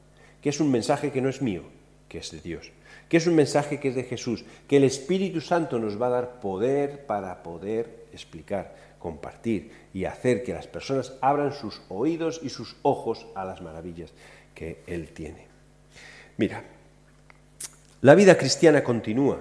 [0.41, 1.63] que es un mensaje que no es mío,
[2.09, 2.71] que es de Dios,
[3.09, 6.11] que es un mensaje que es de Jesús, que el Espíritu Santo nos va a
[6.11, 12.49] dar poder para poder explicar, compartir y hacer que las personas abran sus oídos y
[12.49, 14.13] sus ojos a las maravillas
[14.55, 15.47] que Él tiene.
[16.37, 16.65] Mira,
[18.03, 19.41] la vida cristiana continúa,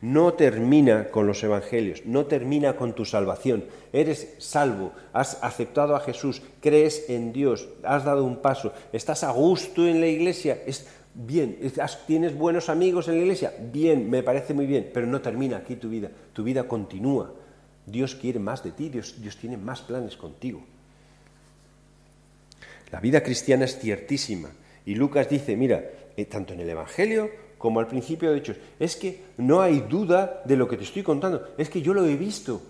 [0.00, 3.64] no termina con los evangelios, no termina con tu salvación.
[3.92, 9.30] Eres salvo, has aceptado a Jesús, crees en Dios, has dado un paso, estás a
[9.30, 11.58] gusto en la iglesia, es bien,
[12.06, 15.76] tienes buenos amigos en la iglesia, bien, me parece muy bien, pero no termina aquí
[15.76, 17.34] tu vida, tu vida continúa.
[17.84, 20.62] Dios quiere más de ti, Dios, Dios tiene más planes contigo.
[22.92, 24.50] La vida cristiana es ciertísima.
[24.86, 25.84] Y Lucas dice, mira,
[26.16, 27.30] eh, tanto en el Evangelio
[27.60, 28.56] como al principio de Hechos.
[28.78, 31.46] Es que no hay duda de lo que te estoy contando.
[31.58, 32.62] Es que yo lo he visto,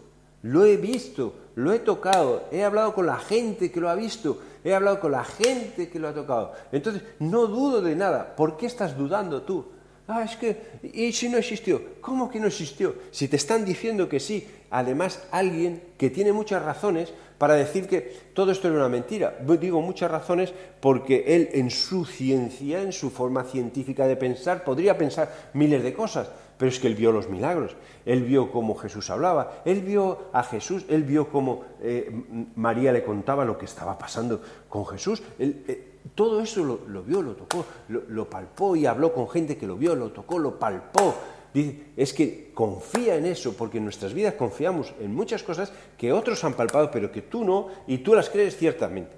[0.43, 4.41] lo he visto, lo he tocado, he hablado con la gente que lo ha visto,
[4.64, 6.55] he hablado con la gente que lo ha tocado.
[6.72, 8.34] Entonces, no dudo de nada.
[8.34, 9.64] ¿Por qué estás dudando tú?
[10.09, 11.80] Ah, es que, ¿y si no existió?
[12.01, 12.97] ¿Cómo que no existió?
[13.12, 18.01] Si te están diciendo que sí, además alguien que tiene muchas razones para decir que
[18.34, 19.34] todo esto era una mentira.
[19.59, 24.99] Digo muchas razones porque él en su ciencia, en su forma científica de pensar, podría
[24.99, 26.28] pensar miles de cosas,
[26.59, 30.43] pero es que él vio los milagros, él vio cómo Jesús hablaba, él vio a
[30.43, 32.12] Jesús, él vio cómo eh,
[32.57, 35.22] María le contaba lo que estaba pasando con Jesús.
[35.38, 39.76] Eh, todo eso lo, vio, lo tocó, lo palpó y habló con gente que lo
[39.76, 41.14] vio, lo tocó, lo palpó
[41.55, 46.44] es que confía en eso, porque en nuestras vidas confiamos en muchas cosas que otros
[46.44, 49.16] han palpado, pero que tú no, y tú las crees ciertamente.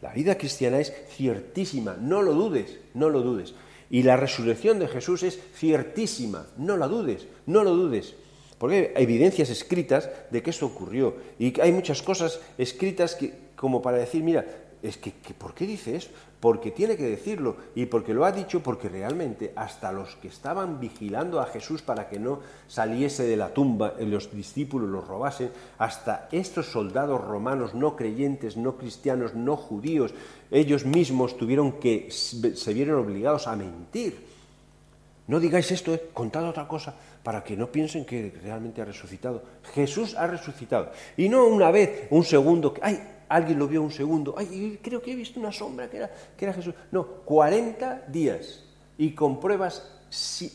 [0.00, 3.54] La vida cristiana es ciertísima, no lo dudes, no lo dudes.
[3.90, 8.14] Y la resurrección de Jesús es ciertísima, no la dudes, no lo dudes.
[8.58, 11.16] Porque hay evidencias escritas de que eso ocurrió.
[11.38, 14.46] Y hay muchas cosas escritas que, como para decir, mira,
[14.84, 16.10] es que, ¿por qué dice eso?
[16.38, 20.78] Porque tiene que decirlo y porque lo ha dicho porque realmente hasta los que estaban
[20.78, 25.50] vigilando a Jesús para que no saliese de la tumba, y los discípulos lo robasen,
[25.78, 30.12] hasta estos soldados romanos no creyentes, no cristianos, no judíos,
[30.50, 34.34] ellos mismos tuvieron que, se vieron obligados a mentir.
[35.26, 39.42] No digáis esto, eh, contad otra cosa, para que no piensen que realmente ha resucitado.
[39.72, 40.92] Jesús ha resucitado.
[41.16, 45.12] Y no una vez, un segundo, ay, alguien lo vio un segundo, ay, creo que
[45.12, 46.74] he visto una sombra que era, que era Jesús.
[46.90, 48.64] No, 40 días
[48.98, 49.82] y con pruebas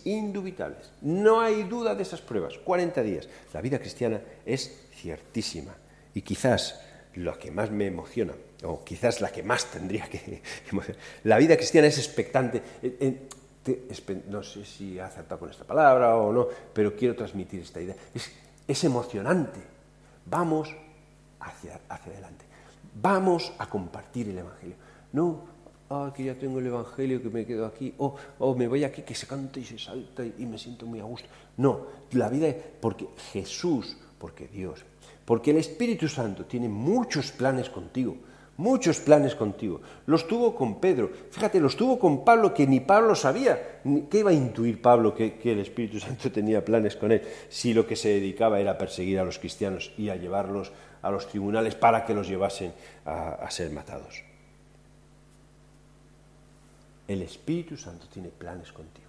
[0.05, 0.91] indubitables.
[1.01, 3.27] No hay duda de esas pruebas, 40 días.
[3.53, 5.75] La vida cristiana es ciertísima
[6.13, 6.81] y quizás
[7.15, 10.41] lo que más me emociona, o quizás la que más tendría que
[10.71, 12.61] emocionar, la vida cristiana es expectante.
[14.29, 17.95] no sé si ha acertado con esta palabra o no, pero quiero transmitir esta idea.
[18.13, 18.31] Es,
[18.67, 19.59] es emocionante.
[20.25, 20.73] Vamos
[21.39, 22.45] hacia, hacia adelante.
[22.93, 24.75] Vamos a compartir el Evangelio.
[25.13, 25.43] No,
[25.89, 28.15] ah, que ya tengo el Evangelio, que me quedo aquí, o,
[28.55, 31.27] me voy aquí, que se canta y se salta y, me siento muy a gusto.
[31.57, 34.85] No, la vida es porque Jesús, porque Dios,
[35.25, 38.17] porque el Espíritu Santo tiene muchos planes contigo,
[38.59, 39.81] muchos planes contigo.
[40.05, 43.79] Los tuvo con Pedro, fíjate, los tuvo con Pablo, que ni Pablo sabía.
[44.09, 47.87] ¿Qué iba a intuir Pablo que, el Espíritu Santo tenía planes con él si lo
[47.87, 52.05] que se dedicaba era perseguir a los cristianos y a llevarlos a los tribunales para
[52.05, 52.73] que los llevasen
[53.05, 54.23] a, ser matados.
[57.07, 59.07] El Espíritu Santo tiene planes contigo.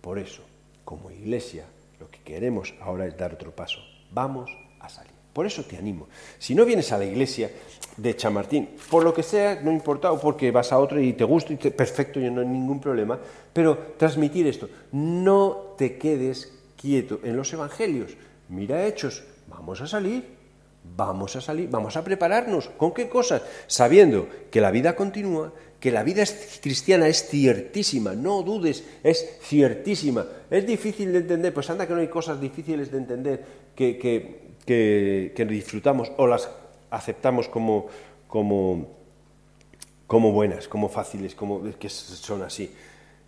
[0.00, 0.42] Por eso,
[0.84, 1.66] como iglesia,
[2.00, 3.80] lo que queremos ahora es dar otro paso.
[4.10, 4.50] Vamos
[4.80, 5.11] a salir.
[5.32, 6.08] Por eso te animo.
[6.38, 7.50] Si no vienes a la iglesia
[7.96, 11.24] de Chamartín, por lo que sea, no importa, o porque vas a otro y te
[11.24, 13.18] gusta, y te, perfecto, yo no hay ningún problema,
[13.52, 18.12] pero transmitir esto, no te quedes quieto en los evangelios.
[18.48, 20.24] Mira hechos, vamos a salir,
[20.96, 22.68] vamos a salir, vamos a prepararnos.
[22.76, 23.42] ¿Con qué cosas?
[23.66, 26.24] Sabiendo que la vida continúa, que la vida
[26.60, 30.26] cristiana es ciertísima, no dudes, es ciertísima.
[30.50, 34.51] Es difícil de entender, pues anda que no hay cosas difíciles de entender que, que,
[34.66, 36.48] disfrutamos o las
[36.90, 37.86] aceptamos como,
[38.28, 38.86] como,
[40.06, 42.72] como buenas, como fáciles, como que son así.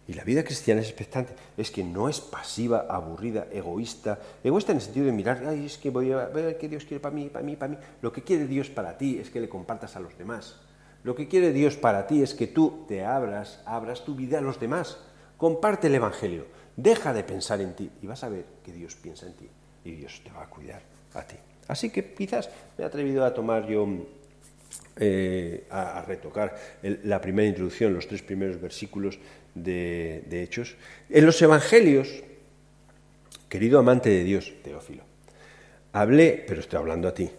[0.07, 4.19] Y la vida cristiana es expectante, es que no es pasiva, aburrida, egoísta.
[4.43, 7.01] Egoísta en el sentido de mirar, ay, es que voy a ver qué Dios quiere
[7.01, 7.79] para mí, para mí, para mí.
[8.03, 10.61] Lo que quiere Dios para ti es que le compartas a los demás.
[11.05, 14.43] Lo que quiere Dios para ti es que tú te abras, abras tu vida a
[14.43, 14.99] los demás.
[15.39, 16.47] Comparte el Evangelio.
[16.77, 19.49] Deja de pensar en ti y vas a ver que Dios piensa en ti
[19.85, 20.94] y Dios te va a cuidar
[21.69, 23.87] Así que quizás me he atrevido a tomar yo
[24.97, 29.19] eh, a, retocar la primera introducción, los tres primeros versículos
[29.55, 30.77] de, Hechos.
[31.09, 32.23] En los Evangelios,
[33.49, 35.05] querido amante de Dios, Teófilo,
[35.93, 37.31] hablé, pero estoy hablando a ti,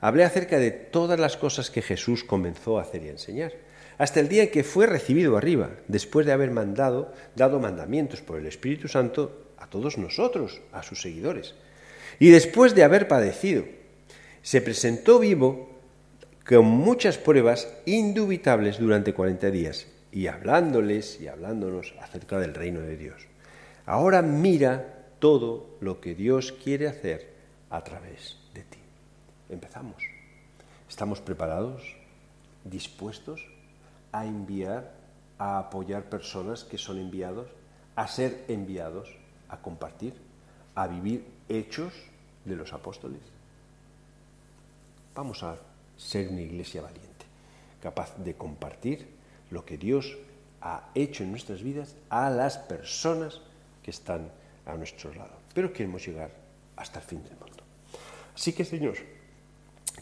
[0.00, 3.52] hablé acerca de todas las cosas que Jesús comenzó a hacer y a enseñar,
[3.98, 8.38] hasta el día en que fue recibido arriba, después de haber mandado, dado mandamientos por
[8.38, 11.54] el Espíritu Santo a todos nosotros, a sus seguidores.
[12.18, 13.64] Y después de haber padecido,
[14.42, 15.70] se presentó vivo
[16.46, 22.96] con muchas pruebas indubitables durante 40 días y hablándoles y hablándonos acerca del reino de
[22.96, 23.26] Dios.
[23.86, 27.34] Ahora mira todo lo que Dios quiere hacer
[27.70, 28.78] a través de ti.
[29.48, 30.02] Empezamos.
[30.88, 31.96] ¿Estamos preparados,
[32.64, 33.44] dispuestos
[34.12, 34.92] a enviar,
[35.38, 37.48] a apoyar personas que son enviados,
[37.96, 39.16] a ser enviados,
[39.48, 40.14] a compartir,
[40.74, 41.92] a vivir hechos
[42.44, 43.20] de los apóstoles?
[45.14, 45.56] Vamos a
[45.96, 47.26] ser una iglesia valiente,
[47.82, 49.08] capaz de compartir
[49.50, 50.16] lo que Dios
[50.60, 53.40] ha hecho en nuestras vidas a las personas
[53.82, 54.30] que están
[54.66, 55.32] a nuestro lado.
[55.54, 56.30] Pero queremos llegar
[56.76, 57.62] hasta el fin del mundo.
[58.34, 58.96] Así que, Señor,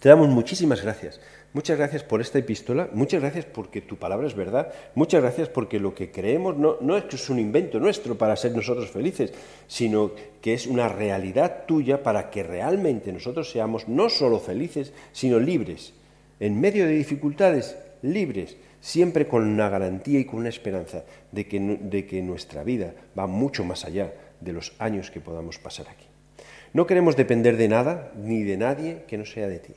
[0.01, 1.21] te damos muchísimas gracias.
[1.55, 5.79] Muchas gracias por esta epístola, muchas gracias porque tu palabra es verdad, muchas gracias porque
[5.79, 9.35] lo que creemos no, no es un invento nuestro para ser nosotros felices,
[9.67, 15.39] sino que es una realidad tuya para que realmente nosotros seamos no solo felices, sino
[15.39, 15.93] libres.
[16.41, 22.23] En medio de dificultades, libres, siempre con una garantía y con una esperanza de que
[22.23, 26.07] nuestra vida va mucho más allá de los años que podamos pasar aquí.
[26.73, 29.75] No queremos depender de nada ni de nadie que no sea de ti.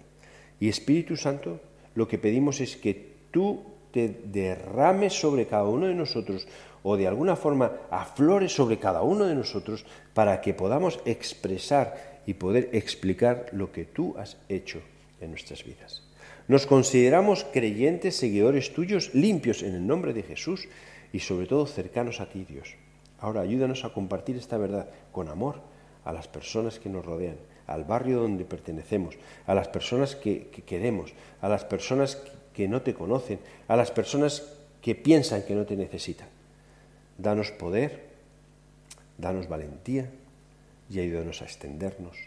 [0.59, 1.59] Y Espíritu Santo,
[1.95, 6.47] lo que pedimos es que tú te derrames sobre cada uno de nosotros
[6.83, 12.35] o de alguna forma aflores sobre cada uno de nosotros para que podamos expresar y
[12.35, 14.81] poder explicar lo que tú has hecho
[15.21, 16.03] en nuestras vidas.
[16.47, 20.67] Nos consideramos creyentes, seguidores tuyos, limpios en el nombre de Jesús
[21.11, 22.75] y sobre todo cercanos a ti, Dios.
[23.19, 25.61] Ahora ayúdanos a compartir esta verdad con amor
[26.03, 27.37] a las personas que nos rodean,
[27.67, 29.15] al barrio donde pertenecemos,
[29.47, 32.21] a las personas que, queremos, a las personas
[32.53, 34.43] que no te conocen, a las personas
[34.81, 36.27] que piensan que no te necesitan.
[37.17, 38.09] Danos poder,
[39.17, 40.09] danos valentía
[40.89, 42.17] y ayúdanos a extendernos.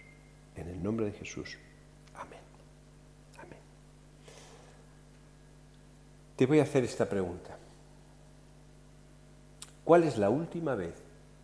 [0.57, 1.57] En el nombre de Jesús.
[2.17, 2.41] Amén.
[3.39, 3.59] Amén.
[6.35, 7.57] Te voy a hacer esta pregunta.
[9.85, 10.95] ¿Cuál es la última vez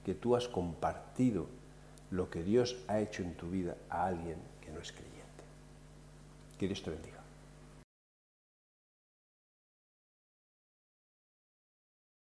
[0.05, 1.47] que tú has compartido
[2.11, 5.15] lo que Dios ha hecho en tu vida a alguien que no es creyente?
[6.59, 7.14] Que Dios te bendiga.